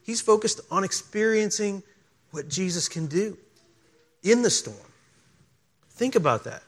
He's 0.04 0.22
focused 0.22 0.62
on 0.70 0.84
experiencing 0.84 1.84
what 2.32 2.50
Jesus 2.50 2.88
can 2.88 3.08
do 3.08 3.38
in 4.24 4.42
the 4.42 4.50
storm. 4.50 4.78
Think 5.92 6.16
about 6.16 6.46
that. 6.46 6.64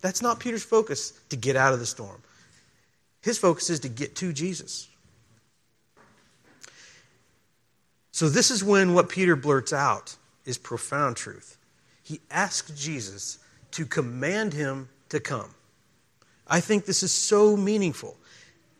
That's 0.00 0.20
not 0.20 0.38
Peter's 0.38 0.64
focus 0.64 1.18
to 1.30 1.36
get 1.36 1.56
out 1.56 1.72
of 1.72 1.78
the 1.78 1.86
storm. 1.86 2.22
His 3.22 3.38
focus 3.38 3.70
is 3.70 3.80
to 3.80 3.88
get 3.88 4.16
to 4.16 4.32
Jesus. 4.32 4.88
So, 8.12 8.28
this 8.28 8.50
is 8.50 8.62
when 8.62 8.94
what 8.94 9.08
Peter 9.08 9.34
blurts 9.34 9.72
out 9.72 10.14
is 10.44 10.58
profound 10.58 11.16
truth. 11.16 11.56
He 12.02 12.20
asks 12.30 12.70
Jesus 12.78 13.38
to 13.72 13.86
command 13.86 14.52
him 14.52 14.88
to 15.08 15.18
come. 15.20 15.54
I 16.46 16.60
think 16.60 16.84
this 16.84 17.02
is 17.02 17.12
so 17.12 17.56
meaningful. 17.56 18.16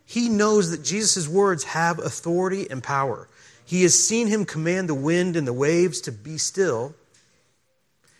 He 0.05 0.29
knows 0.29 0.71
that 0.71 0.85
Jesus' 0.85 1.27
words 1.27 1.65
have 1.65 1.99
authority 1.99 2.71
and 2.71 2.83
power. 2.83 3.29
He 3.65 3.83
has 3.83 4.07
seen 4.07 4.27
him 4.27 4.45
command 4.45 4.89
the 4.89 4.95
wind 4.95 5.37
and 5.37 5.47
the 5.47 5.53
waves 5.53 6.01
to 6.03 6.13
be 6.13 6.39
still. 6.39 6.95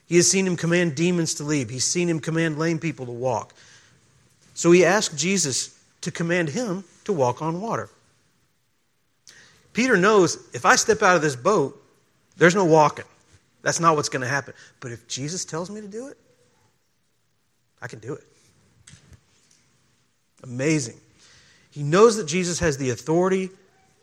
He 0.07 0.17
has 0.17 0.31
seen 0.31 0.47
him 0.47 0.57
command 0.57 0.95
demons 0.95 1.35
to 1.35 1.45
leave. 1.45 1.71
He's 1.71 1.85
seen 1.85 2.09
him 2.09 2.21
command 2.21 2.59
lame 2.59 2.79
people 2.79 3.07
to 3.07 3.13
walk. 3.13 3.55
So 4.55 4.71
he 4.71 4.85
asked 4.85 5.17
Jesus 5.19 5.79
to 6.03 6.11
command 6.11 6.49
him 6.51 6.85
to 7.05 7.13
walk 7.13 7.43
on 7.43 7.61
water. 7.61 7.91
Peter 9.73 9.97
knows 9.97 10.39
if 10.55 10.65
I 10.65 10.77
step 10.77 11.03
out 11.03 11.17
of 11.17 11.23
this 11.23 11.37
boat, 11.37 11.81
there's 12.37 12.55
no 12.55 12.65
walking. 12.65 13.05
That's 13.63 13.81
not 13.81 13.97
what's 13.97 14.09
going 14.09 14.23
to 14.23 14.29
happen. 14.29 14.55
But 14.81 14.93
if 14.93 15.09
Jesus 15.09 15.45
tells 15.45 15.71
me 15.71 15.81
to 15.81 15.89
do 15.89 16.09
it, 16.09 16.17
I 17.83 17.89
can 17.89 17.99
do 17.99 18.15
it. 18.15 18.25
Amazing. 20.43 21.01
He 21.71 21.83
knows 21.83 22.17
that 22.17 22.27
Jesus 22.27 22.59
has 22.61 22.77
the 22.77 22.91
authority 22.91 23.51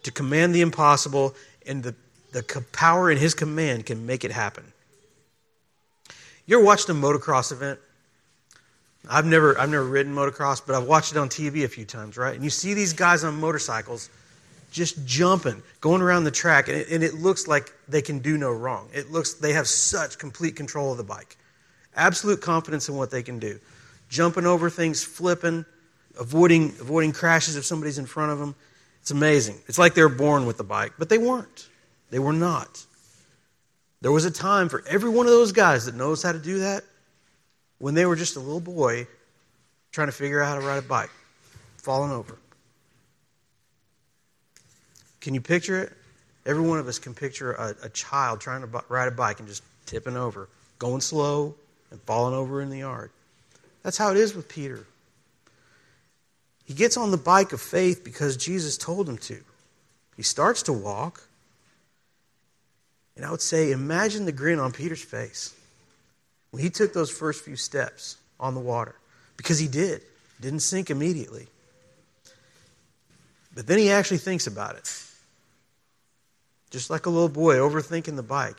to 0.03 0.11
command 0.11 0.55
the 0.55 0.61
impossible, 0.61 1.35
and 1.67 1.83
the, 1.83 1.95
the 2.31 2.43
power 2.71 3.11
in 3.11 3.17
his 3.17 3.33
command 3.33 3.85
can 3.85 4.05
make 4.05 4.23
it 4.23 4.31
happen. 4.31 4.63
You 6.45 6.57
ever 6.57 6.65
watched 6.65 6.89
a 6.89 6.93
motocross 6.93 7.51
event? 7.51 7.79
I've 9.09 9.25
never, 9.25 9.57
I've 9.59 9.69
never 9.69 9.83
ridden 9.83 10.13
motocross, 10.13 10.61
but 10.65 10.75
I've 10.75 10.85
watched 10.85 11.11
it 11.11 11.17
on 11.17 11.29
TV 11.29 11.63
a 11.63 11.67
few 11.67 11.85
times, 11.85 12.17
right? 12.17 12.35
And 12.35 12.43
you 12.43 12.49
see 12.49 12.73
these 12.73 12.93
guys 12.93 13.23
on 13.23 13.39
motorcycles 13.39 14.09
just 14.71 15.05
jumping, 15.05 15.61
going 15.81 16.01
around 16.01 16.23
the 16.23 16.31
track, 16.31 16.67
and 16.67 16.77
it, 16.77 16.89
and 16.89 17.03
it 17.03 17.15
looks 17.15 17.47
like 17.47 17.73
they 17.87 18.01
can 18.01 18.19
do 18.19 18.37
no 18.37 18.51
wrong. 18.51 18.89
It 18.93 19.11
looks 19.11 19.33
they 19.33 19.53
have 19.53 19.67
such 19.67 20.17
complete 20.17 20.55
control 20.55 20.91
of 20.91 20.97
the 20.97 21.03
bike, 21.03 21.35
absolute 21.95 22.41
confidence 22.41 22.87
in 22.89 22.95
what 22.95 23.11
they 23.11 23.21
can 23.21 23.37
do, 23.37 23.59
jumping 24.09 24.45
over 24.45 24.69
things, 24.69 25.03
flipping, 25.03 25.65
avoiding 26.19 26.69
avoiding 26.79 27.11
crashes 27.11 27.55
if 27.55 27.65
somebody's 27.65 27.97
in 27.97 28.05
front 28.05 28.31
of 28.31 28.39
them. 28.39 28.55
It's 29.01 29.11
amazing. 29.11 29.57
It's 29.67 29.77
like 29.77 29.93
they're 29.93 30.09
born 30.09 30.45
with 30.45 30.57
the 30.57 30.63
bike, 30.63 30.93
but 30.97 31.09
they 31.09 31.17
weren't. 31.17 31.67
They 32.11 32.19
were 32.19 32.33
not. 32.33 32.85
There 34.01 34.11
was 34.11 34.25
a 34.25 34.31
time 34.31 34.69
for 34.69 34.83
every 34.87 35.09
one 35.09 35.25
of 35.25 35.31
those 35.31 35.51
guys 35.51 35.85
that 35.85 35.95
knows 35.95 36.23
how 36.23 36.31
to 36.31 36.39
do 36.39 36.59
that 36.59 36.83
when 37.79 37.93
they 37.93 38.05
were 38.05 38.15
just 38.15 38.35
a 38.35 38.39
little 38.39 38.59
boy 38.59 39.07
trying 39.91 40.07
to 40.07 40.11
figure 40.11 40.41
out 40.41 40.47
how 40.47 40.55
to 40.55 40.65
ride 40.65 40.77
a 40.77 40.81
bike, 40.81 41.09
falling 41.77 42.11
over. 42.11 42.37
Can 45.19 45.33
you 45.33 45.41
picture 45.41 45.79
it? 45.81 45.91
Every 46.45 46.63
one 46.63 46.79
of 46.79 46.87
us 46.87 46.97
can 46.97 47.13
picture 47.13 47.53
a, 47.53 47.75
a 47.83 47.89
child 47.89 48.39
trying 48.39 48.61
to 48.61 48.83
ride 48.89 49.07
a 49.07 49.11
bike 49.11 49.39
and 49.39 49.47
just 49.47 49.63
tipping 49.85 50.17
over, 50.17 50.47
going 50.79 51.01
slow 51.01 51.53
and 51.91 51.99
falling 52.01 52.33
over 52.33 52.61
in 52.61 52.69
the 52.69 52.79
yard. 52.79 53.11
That's 53.83 53.97
how 53.97 54.11
it 54.11 54.17
is 54.17 54.35
with 54.35 54.47
Peter. 54.47 54.85
He 56.65 56.73
gets 56.73 56.97
on 56.97 57.11
the 57.11 57.17
bike 57.17 57.53
of 57.53 57.61
faith 57.61 58.03
because 58.03 58.37
Jesus 58.37 58.77
told 58.77 59.07
him 59.07 59.17
to. 59.19 59.37
He 60.15 60.23
starts 60.23 60.63
to 60.63 60.73
walk. 60.73 61.27
And 63.15 63.25
I 63.25 63.31
would 63.31 63.41
say, 63.41 63.71
imagine 63.71 64.25
the 64.25 64.31
grin 64.31 64.59
on 64.59 64.71
Peter's 64.71 65.03
face 65.03 65.53
when 66.51 66.63
he 66.63 66.69
took 66.69 66.93
those 66.93 67.11
first 67.11 67.43
few 67.43 67.55
steps 67.55 68.17
on 68.39 68.53
the 68.53 68.59
water. 68.59 68.95
Because 69.37 69.59
he 69.59 69.67
did. 69.67 70.01
Didn't 70.39 70.61
sink 70.61 70.89
immediately. 70.89 71.47
But 73.53 73.67
then 73.67 73.79
he 73.79 73.91
actually 73.91 74.19
thinks 74.19 74.47
about 74.47 74.75
it. 74.75 75.03
Just 76.69 76.89
like 76.89 77.05
a 77.05 77.09
little 77.09 77.29
boy 77.29 77.55
overthinking 77.55 78.15
the 78.15 78.23
bike. 78.23 78.57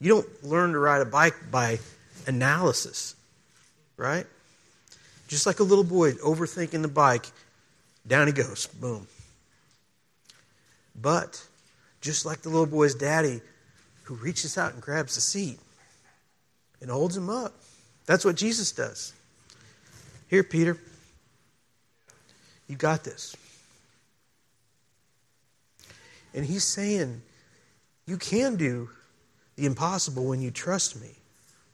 You 0.00 0.08
don't 0.08 0.44
learn 0.44 0.72
to 0.72 0.78
ride 0.78 1.02
a 1.02 1.04
bike 1.04 1.34
by 1.50 1.78
analysis, 2.26 3.14
right? 3.96 4.26
Just 5.28 5.46
like 5.46 5.60
a 5.60 5.62
little 5.62 5.84
boy 5.84 6.12
overthinking 6.14 6.82
the 6.82 6.88
bike, 6.88 7.26
down 8.06 8.26
he 8.26 8.32
goes, 8.32 8.66
boom. 8.66 9.06
But 11.00 11.46
just 12.00 12.26
like 12.26 12.40
the 12.42 12.48
little 12.48 12.66
boy's 12.66 12.94
daddy 12.94 13.40
who 14.04 14.14
reaches 14.14 14.56
out 14.58 14.72
and 14.72 14.82
grabs 14.82 15.14
the 15.14 15.20
seat 15.20 15.58
and 16.80 16.90
holds 16.90 17.16
him 17.16 17.28
up. 17.28 17.54
That's 18.06 18.24
what 18.24 18.36
Jesus 18.36 18.72
does. 18.72 19.12
Here, 20.28 20.42
Peter, 20.42 20.78
you 22.66 22.76
got 22.76 23.04
this. 23.04 23.36
And 26.34 26.44
he's 26.44 26.64
saying, 26.64 27.20
you 28.06 28.16
can 28.16 28.56
do 28.56 28.88
the 29.56 29.66
impossible 29.66 30.24
when 30.24 30.40
you 30.40 30.50
trust 30.50 31.00
me. 31.00 31.10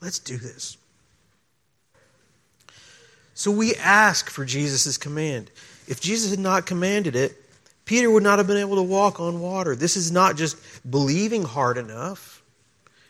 Let's 0.01 0.19
do 0.19 0.37
this. 0.37 0.77
So 3.35 3.51
we 3.51 3.75
ask 3.75 4.31
for 4.31 4.44
Jesus' 4.44 4.97
command. 4.97 5.51
If 5.87 6.01
Jesus 6.01 6.31
had 6.31 6.38
not 6.38 6.66
commanded 6.66 7.16
it, 7.16 7.37
Peter 7.85 8.11
would 8.11 8.23
not 8.23 8.38
have 8.38 8.47
been 8.47 8.57
able 8.57 8.77
to 8.77 8.83
walk 8.83 9.20
on 9.20 9.40
water. 9.40 9.77
This 9.77 9.97
is 9.97 10.11
not 10.11 10.37
just 10.37 10.57
believing 10.88 11.42
hard 11.42 11.77
enough, 11.77 12.42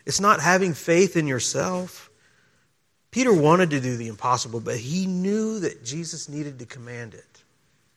it's 0.07 0.21
not 0.21 0.41
having 0.41 0.75
faith 0.75 1.17
in 1.17 1.27
yourself. 1.27 2.11
Peter 3.11 3.33
wanted 3.33 3.71
to 3.71 3.81
do 3.81 3.97
the 3.97 4.09
impossible, 4.09 4.59
but 4.59 4.77
he 4.77 5.07
knew 5.07 5.61
that 5.61 5.85
Jesus 5.85 6.29
needed 6.29 6.59
to 6.59 6.67
command 6.67 7.15
it. 7.15 7.43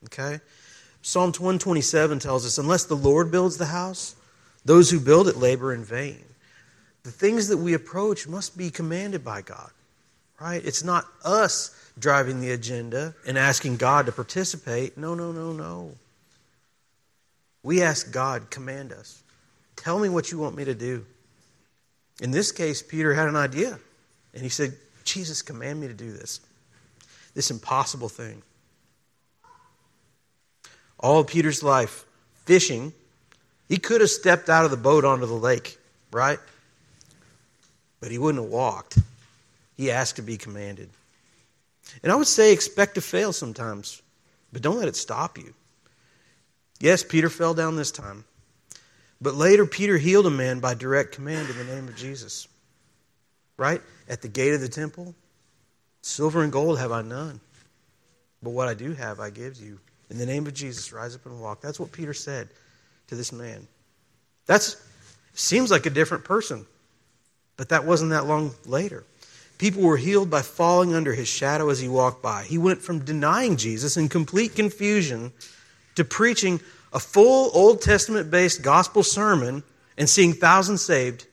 Okay? 0.06 0.40
Psalm 1.02 1.30
127 1.30 2.20
tells 2.20 2.46
us 2.46 2.60
unless 2.60 2.86
the 2.86 2.96
Lord 2.96 3.32
builds 3.32 3.58
the 3.58 3.66
house, 3.66 4.16
those 4.64 4.92
who 4.92 5.00
build 5.00 5.28
it 5.28 5.36
labor 5.36 5.74
in 5.74 5.84
vain. 5.84 6.24
The 7.02 7.12
things 7.12 7.48
that 7.48 7.58
we 7.58 7.74
approach 7.74 8.28
must 8.28 8.58
be 8.58 8.70
commanded 8.70 9.24
by 9.24 9.42
God, 9.42 9.72
right? 10.40 10.64
It's 10.64 10.84
not 10.84 11.06
us 11.24 11.77
driving 12.00 12.42
the 12.42 12.52
agenda 12.52 13.16
and 13.26 13.38
asking 13.38 13.78
God 13.78 14.06
to 14.06 14.12
participate. 14.12 14.98
No, 14.98 15.16
no, 15.16 15.32
no, 15.32 15.52
no. 15.52 15.92
We 17.64 17.82
ask 17.82 18.12
God, 18.12 18.50
command 18.50 18.92
us. 18.92 19.22
Tell 19.76 20.00
me 20.00 20.10
what 20.10 20.32
you 20.32 20.38
want 20.38 20.56
me 20.56 20.66
to 20.66 20.74
do. 20.74 21.06
In 22.22 22.32
this 22.32 22.52
case, 22.52 22.82
Peter 22.82 23.14
had 23.14 23.28
an 23.28 23.36
idea, 23.36 23.78
and 24.34 24.42
he 24.42 24.50
said, 24.50 24.74
Jesus, 25.04 25.42
command 25.42 25.80
me 25.80 25.88
to 25.88 25.94
do 25.94 26.12
this, 26.12 26.40
this 27.34 27.52
impossible 27.52 28.10
thing. 28.10 28.42
All 31.00 31.24
Peter's 31.24 31.62
life, 31.62 32.06
fishing 32.46 32.94
he 33.68 33.78
could 33.78 34.02
have 34.02 34.10
stepped 34.10 34.50
out 34.50 34.66
of 34.66 34.72
the 34.72 34.78
boat 34.78 35.04
onto 35.04 35.26
the 35.26 35.34
lake, 35.34 35.78
right? 36.12 36.40
But 38.00 38.12
he 38.12 38.18
wouldn't 38.18 38.44
have 38.44 38.52
walked. 38.52 38.98
He 39.76 39.92
asked 39.92 40.16
to 40.16 40.22
be 40.22 40.38
commanded. 40.38 40.90
And 42.04 42.12
I 42.12 42.16
would 42.16 42.28
say 42.28 42.54
expect 42.54 42.96
to 42.96 43.02
fail 43.02 43.34
sometimes, 43.34 44.02
but 44.52 44.62
don't 44.62 44.78
let 44.78 44.88
it 44.88 44.96
stop 44.96 45.38
you. 45.38 45.54
Yes, 46.80 47.04
Peter 47.04 47.30
fell 47.30 47.54
down 47.54 47.76
this 47.76 47.92
time. 47.92 48.26
But 49.20 49.36
later, 49.36 49.66
Peter 49.66 49.98
healed 49.98 50.28
a 50.28 50.32
man 50.32 50.60
by 50.60 50.76
direct 50.76 51.14
command 51.14 51.50
in 51.50 51.58
the 51.58 51.64
name 51.64 51.88
of 51.88 51.96
Jesus. 51.96 52.48
Right? 53.58 53.82
At 54.08 54.22
the 54.22 54.28
gate 54.28 54.54
of 54.54 54.62
the 54.62 54.70
temple, 54.70 55.16
silver 56.02 56.44
and 56.44 56.52
gold 56.52 56.78
have 56.78 56.92
I 56.92 57.02
none. 57.02 57.40
But 58.44 58.52
what 58.52 58.68
I 58.68 58.76
do 58.76 58.94
have, 58.94 59.20
I 59.20 59.32
give 59.32 59.60
you. 59.60 59.80
In 60.10 60.18
the 60.18 60.26
name 60.26 60.46
of 60.46 60.54
Jesus, 60.54 60.94
rise 60.94 61.16
up 61.16 61.26
and 61.26 61.42
walk. 61.42 61.62
That's 61.62 61.80
what 61.80 61.92
Peter 61.92 62.14
said 62.14 62.50
to 63.08 63.16
this 63.16 63.34
man. 63.34 63.68
That 64.46 64.76
seems 65.34 65.72
like 65.72 65.86
a 65.86 65.90
different 65.90 66.24
person, 66.24 66.66
but 67.58 67.70
that 67.70 67.86
wasn't 67.86 68.12
that 68.12 68.26
long 68.26 68.52
later. 68.66 69.04
People 69.58 69.82
were 69.82 69.98
healed 69.98 70.30
by 70.30 70.42
falling 70.42 70.94
under 70.94 71.14
his 71.14 71.28
shadow 71.28 71.70
as 71.70 71.80
he 71.80 71.88
walked 71.88 72.22
by. 72.22 72.44
He 72.44 72.58
went 72.58 72.82
from 72.82 73.04
denying 73.04 73.58
Jesus 73.58 73.98
in 73.98 74.08
complete 74.08 74.56
confusion 74.56 75.32
to 75.96 76.04
preaching 76.04 76.60
a 76.94 77.00
full 77.00 77.50
Old 77.54 77.82
Testament 77.82 78.30
based 78.30 78.62
gospel 78.62 79.04
sermon 79.04 79.64
and 79.98 80.08
seeing 80.08 80.34
thousands 80.34 80.84
saved 80.84 81.26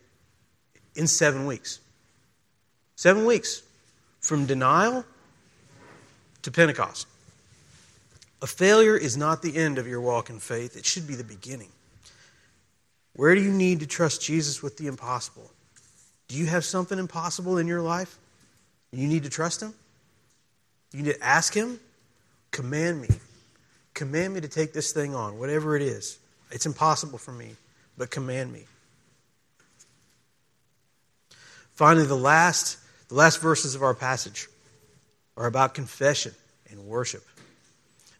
in 0.96 1.06
seven 1.06 1.46
weeks. 1.46 1.80
Seven 2.96 3.26
weeks 3.26 3.62
from 4.20 4.46
denial 4.46 5.04
to 6.42 6.50
Pentecost. 6.50 7.06
A 8.40 8.46
failure 8.46 8.96
is 8.96 9.16
not 9.16 9.42
the 9.42 9.56
end 9.56 9.78
of 9.78 9.86
your 9.86 10.00
walk 10.00 10.30
in 10.30 10.38
faith, 10.38 10.76
it 10.76 10.86
should 10.86 11.06
be 11.06 11.14
the 11.14 11.24
beginning. 11.24 11.70
Where 13.14 13.34
do 13.34 13.42
you 13.42 13.52
need 13.52 13.80
to 13.80 13.86
trust 13.86 14.22
Jesus 14.22 14.62
with 14.62 14.76
the 14.76 14.86
impossible? 14.86 15.50
Do 16.28 16.36
you 16.36 16.46
have 16.46 16.64
something 16.64 16.98
impossible 16.98 17.58
in 17.58 17.66
your 17.66 17.82
life? 17.82 18.18
You 18.92 19.06
need 19.08 19.24
to 19.24 19.30
trust 19.30 19.62
Him? 19.62 19.74
You 20.92 21.02
need 21.02 21.14
to 21.14 21.24
ask 21.24 21.52
Him? 21.54 21.80
Command 22.50 23.02
me. 23.02 23.08
Command 23.94 24.34
me 24.34 24.40
to 24.40 24.48
take 24.48 24.72
this 24.72 24.92
thing 24.92 25.14
on, 25.14 25.38
whatever 25.38 25.76
it 25.76 25.82
is. 25.82 26.18
It's 26.50 26.66
impossible 26.66 27.18
for 27.18 27.32
me, 27.32 27.56
but 27.98 28.10
command 28.10 28.52
me. 28.52 28.64
Finally, 31.72 32.06
the 32.06 32.16
last, 32.16 32.78
the 33.08 33.14
last 33.14 33.40
verses 33.40 33.74
of 33.74 33.82
our 33.82 33.94
passage 33.94 34.48
are 35.36 35.46
about 35.46 35.74
confession 35.74 36.32
and 36.70 36.86
worship. 36.86 37.24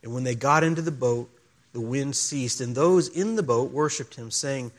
And 0.02 0.12
when 0.12 0.24
they 0.24 0.34
got 0.34 0.64
into 0.64 0.82
the 0.82 0.90
boat, 0.90 1.30
the 1.72 1.80
wind 1.80 2.14
ceased, 2.16 2.60
and 2.60 2.74
those 2.74 3.08
in 3.08 3.36
the 3.36 3.42
boat 3.42 3.70
worshiped 3.72 4.14
him, 4.14 4.30
saying, 4.30 4.70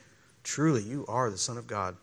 Truly, 0.44 0.82
you 0.82 1.04
are 1.08 1.30
the 1.30 1.38
Son 1.38 1.58
of 1.58 1.66
God. 1.66 1.96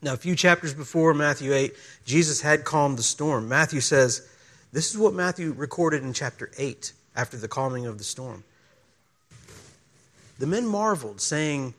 Now, 0.00 0.14
a 0.14 0.16
few 0.16 0.36
chapters 0.36 0.74
before 0.74 1.12
Matthew 1.12 1.52
8, 1.52 1.74
Jesus 2.04 2.40
had 2.40 2.64
calmed 2.64 2.98
the 2.98 3.02
storm. 3.02 3.48
Matthew 3.48 3.80
says, 3.80 4.28
This 4.72 4.90
is 4.90 4.98
what 4.98 5.14
Matthew 5.14 5.52
recorded 5.52 6.02
in 6.02 6.12
chapter 6.12 6.50
8 6.56 6.92
after 7.16 7.36
the 7.36 7.48
calming 7.48 7.86
of 7.86 7.98
the 7.98 8.04
storm. 8.04 8.44
The 10.38 10.46
men 10.46 10.66
marveled, 10.66 11.20
saying, 11.20 11.74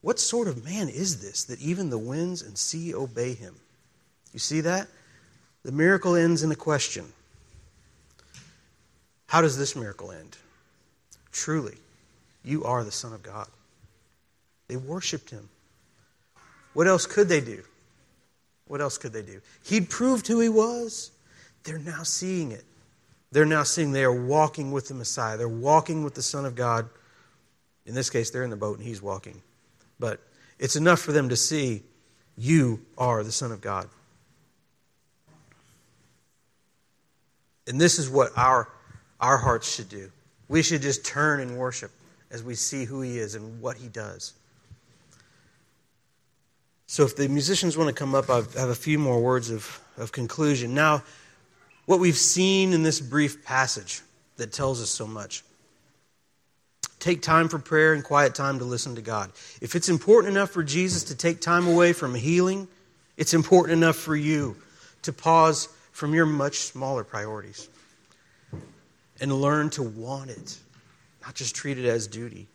What 0.00 0.18
sort 0.18 0.48
of 0.48 0.64
man 0.64 0.88
is 0.88 1.22
this 1.22 1.44
that 1.44 1.60
even 1.60 1.90
the 1.90 1.98
winds 1.98 2.42
and 2.42 2.58
sea 2.58 2.94
obey 2.94 3.34
him? 3.34 3.54
You 4.32 4.40
see 4.40 4.60
that? 4.62 4.88
The 5.62 5.72
miracle 5.72 6.16
ends 6.16 6.42
in 6.42 6.50
a 6.50 6.56
question 6.56 7.12
how 9.26 9.40
does 9.40 9.58
this 9.58 9.74
miracle 9.76 10.12
end? 10.12 10.36
Truly, 11.32 11.76
you 12.44 12.64
are 12.64 12.84
the 12.84 12.92
Son 12.92 13.12
of 13.12 13.22
God. 13.22 13.48
They 14.68 14.76
worshiped 14.76 15.30
him. 15.30 15.48
What 16.76 16.86
else 16.86 17.06
could 17.06 17.30
they 17.30 17.40
do? 17.40 17.62
What 18.66 18.82
else 18.82 18.98
could 18.98 19.14
they 19.14 19.22
do? 19.22 19.40
He'd 19.64 19.88
proved 19.88 20.26
who 20.26 20.40
he 20.40 20.50
was. 20.50 21.10
They're 21.64 21.78
now 21.78 22.02
seeing 22.02 22.52
it. 22.52 22.64
They're 23.32 23.46
now 23.46 23.62
seeing 23.62 23.92
they 23.92 24.04
are 24.04 24.12
walking 24.12 24.72
with 24.72 24.88
the 24.88 24.92
Messiah. 24.92 25.38
They're 25.38 25.48
walking 25.48 26.04
with 26.04 26.14
the 26.14 26.20
Son 26.20 26.44
of 26.44 26.54
God. 26.54 26.86
In 27.86 27.94
this 27.94 28.10
case, 28.10 28.28
they're 28.28 28.44
in 28.44 28.50
the 28.50 28.56
boat 28.56 28.76
and 28.76 28.86
he's 28.86 29.00
walking. 29.00 29.40
But 29.98 30.20
it's 30.58 30.76
enough 30.76 31.00
for 31.00 31.12
them 31.12 31.30
to 31.30 31.36
see 31.36 31.82
you 32.36 32.82
are 32.98 33.24
the 33.24 33.32
Son 33.32 33.52
of 33.52 33.62
God. 33.62 33.88
And 37.66 37.80
this 37.80 37.98
is 37.98 38.10
what 38.10 38.36
our 38.36 38.68
our 39.18 39.38
hearts 39.38 39.74
should 39.74 39.88
do. 39.88 40.12
We 40.48 40.62
should 40.62 40.82
just 40.82 41.06
turn 41.06 41.40
and 41.40 41.56
worship 41.56 41.90
as 42.30 42.42
we 42.42 42.54
see 42.54 42.84
who 42.84 43.00
He 43.00 43.18
is 43.18 43.34
and 43.34 43.62
what 43.62 43.78
He 43.78 43.88
does. 43.88 44.34
So, 46.86 47.04
if 47.04 47.16
the 47.16 47.28
musicians 47.28 47.76
want 47.76 47.88
to 47.88 47.94
come 47.94 48.14
up, 48.14 48.30
I 48.30 48.36
have 48.36 48.68
a 48.68 48.74
few 48.74 48.98
more 48.98 49.20
words 49.20 49.50
of, 49.50 49.80
of 49.96 50.12
conclusion. 50.12 50.72
Now, 50.72 51.02
what 51.86 51.98
we've 51.98 52.16
seen 52.16 52.72
in 52.72 52.82
this 52.82 53.00
brief 53.00 53.44
passage 53.44 54.02
that 54.36 54.52
tells 54.52 54.80
us 54.82 54.90
so 54.90 55.06
much. 55.06 55.42
Take 56.98 57.22
time 57.22 57.48
for 57.48 57.58
prayer 57.58 57.92
and 57.92 58.02
quiet 58.02 58.34
time 58.34 58.58
to 58.58 58.64
listen 58.64 58.94
to 58.96 59.02
God. 59.02 59.30
If 59.60 59.74
it's 59.74 59.88
important 59.88 60.36
enough 60.36 60.50
for 60.50 60.62
Jesus 60.62 61.04
to 61.04 61.14
take 61.14 61.40
time 61.40 61.66
away 61.68 61.92
from 61.92 62.14
healing, 62.14 62.68
it's 63.16 63.34
important 63.34 63.76
enough 63.76 63.96
for 63.96 64.16
you 64.16 64.56
to 65.02 65.12
pause 65.12 65.68
from 65.92 66.14
your 66.14 66.26
much 66.26 66.58
smaller 66.58 67.04
priorities 67.04 67.68
and 69.20 69.32
learn 69.32 69.70
to 69.70 69.82
want 69.82 70.30
it, 70.30 70.58
not 71.22 71.34
just 71.34 71.54
treat 71.54 71.78
it 71.78 71.86
as 71.86 72.06
duty. 72.06 72.46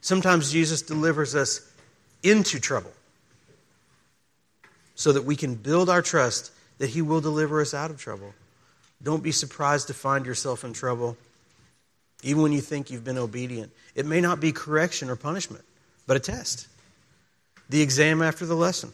Sometimes 0.00 0.52
Jesus 0.52 0.82
delivers 0.82 1.34
us 1.34 1.70
into 2.22 2.58
trouble 2.60 2.92
so 5.00 5.12
that 5.12 5.24
we 5.24 5.34
can 5.34 5.54
build 5.54 5.88
our 5.88 6.02
trust 6.02 6.52
that 6.76 6.90
He 6.90 7.00
will 7.00 7.22
deliver 7.22 7.62
us 7.62 7.72
out 7.72 7.90
of 7.90 7.96
trouble. 7.96 8.34
Don't 9.02 9.22
be 9.22 9.32
surprised 9.32 9.86
to 9.86 9.94
find 9.94 10.26
yourself 10.26 10.62
in 10.62 10.74
trouble, 10.74 11.16
even 12.22 12.42
when 12.42 12.52
you 12.52 12.60
think 12.60 12.90
you've 12.90 13.02
been 13.02 13.16
obedient. 13.16 13.72
It 13.94 14.04
may 14.04 14.20
not 14.20 14.40
be 14.40 14.52
correction 14.52 15.08
or 15.08 15.16
punishment, 15.16 15.64
but 16.06 16.18
a 16.18 16.20
test. 16.20 16.68
The 17.70 17.80
exam 17.80 18.20
after 18.20 18.44
the 18.44 18.54
lesson. 18.54 18.92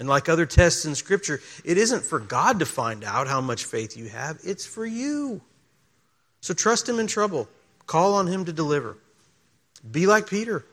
And 0.00 0.08
like 0.08 0.30
other 0.30 0.46
tests 0.46 0.86
in 0.86 0.94
Scripture, 0.94 1.42
it 1.62 1.76
isn't 1.76 2.04
for 2.04 2.20
God 2.20 2.60
to 2.60 2.64
find 2.64 3.04
out 3.04 3.28
how 3.28 3.42
much 3.42 3.66
faith 3.66 3.98
you 3.98 4.08
have, 4.08 4.38
it's 4.42 4.64
for 4.64 4.86
you. 4.86 5.42
So 6.40 6.54
trust 6.54 6.88
Him 6.88 6.98
in 6.98 7.06
trouble, 7.06 7.50
call 7.86 8.14
on 8.14 8.28
Him 8.28 8.46
to 8.46 8.52
deliver. 8.54 8.96
Be 9.92 10.06
like 10.06 10.26
Peter. 10.26 10.64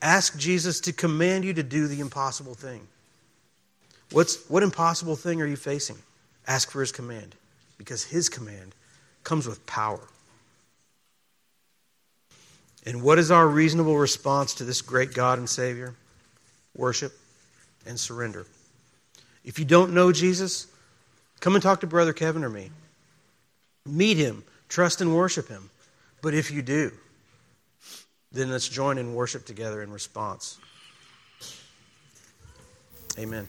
Ask 0.00 0.38
Jesus 0.38 0.80
to 0.80 0.94
command 0.94 1.44
you 1.44 1.52
to 1.52 1.62
do 1.62 1.88
the 1.88 2.00
impossible 2.00 2.54
thing. 2.54 2.88
What's, 4.12 4.48
what 4.48 4.62
impossible 4.62 5.16
thing 5.16 5.40
are 5.40 5.46
you 5.46 5.56
facing? 5.56 5.96
Ask 6.46 6.70
for 6.70 6.80
His 6.80 6.92
command, 6.92 7.34
because 7.78 8.04
His 8.04 8.28
command 8.28 8.74
comes 9.24 9.46
with 9.46 9.64
power. 9.66 10.00
And 12.84 13.02
what 13.02 13.18
is 13.18 13.30
our 13.30 13.46
reasonable 13.46 13.96
response 13.96 14.54
to 14.54 14.64
this 14.64 14.82
great 14.82 15.14
God 15.14 15.38
and 15.38 15.48
Savior? 15.48 15.94
Worship 16.76 17.12
and 17.86 17.98
surrender. 17.98 18.46
If 19.44 19.58
you 19.58 19.64
don't 19.64 19.94
know 19.94 20.12
Jesus, 20.12 20.66
come 21.40 21.54
and 21.54 21.62
talk 21.62 21.80
to 21.80 21.86
Brother 21.86 22.12
Kevin 22.12 22.44
or 22.44 22.48
me. 22.50 22.70
Meet 23.86 24.16
him, 24.16 24.44
trust 24.68 25.00
and 25.00 25.14
worship 25.14 25.48
him. 25.48 25.70
But 26.22 26.34
if 26.34 26.50
you 26.50 26.62
do, 26.62 26.92
then 28.30 28.50
let's 28.50 28.68
join 28.68 28.98
in 28.98 29.14
worship 29.14 29.44
together 29.44 29.82
in 29.82 29.92
response. 29.92 30.58
Amen. 33.18 33.46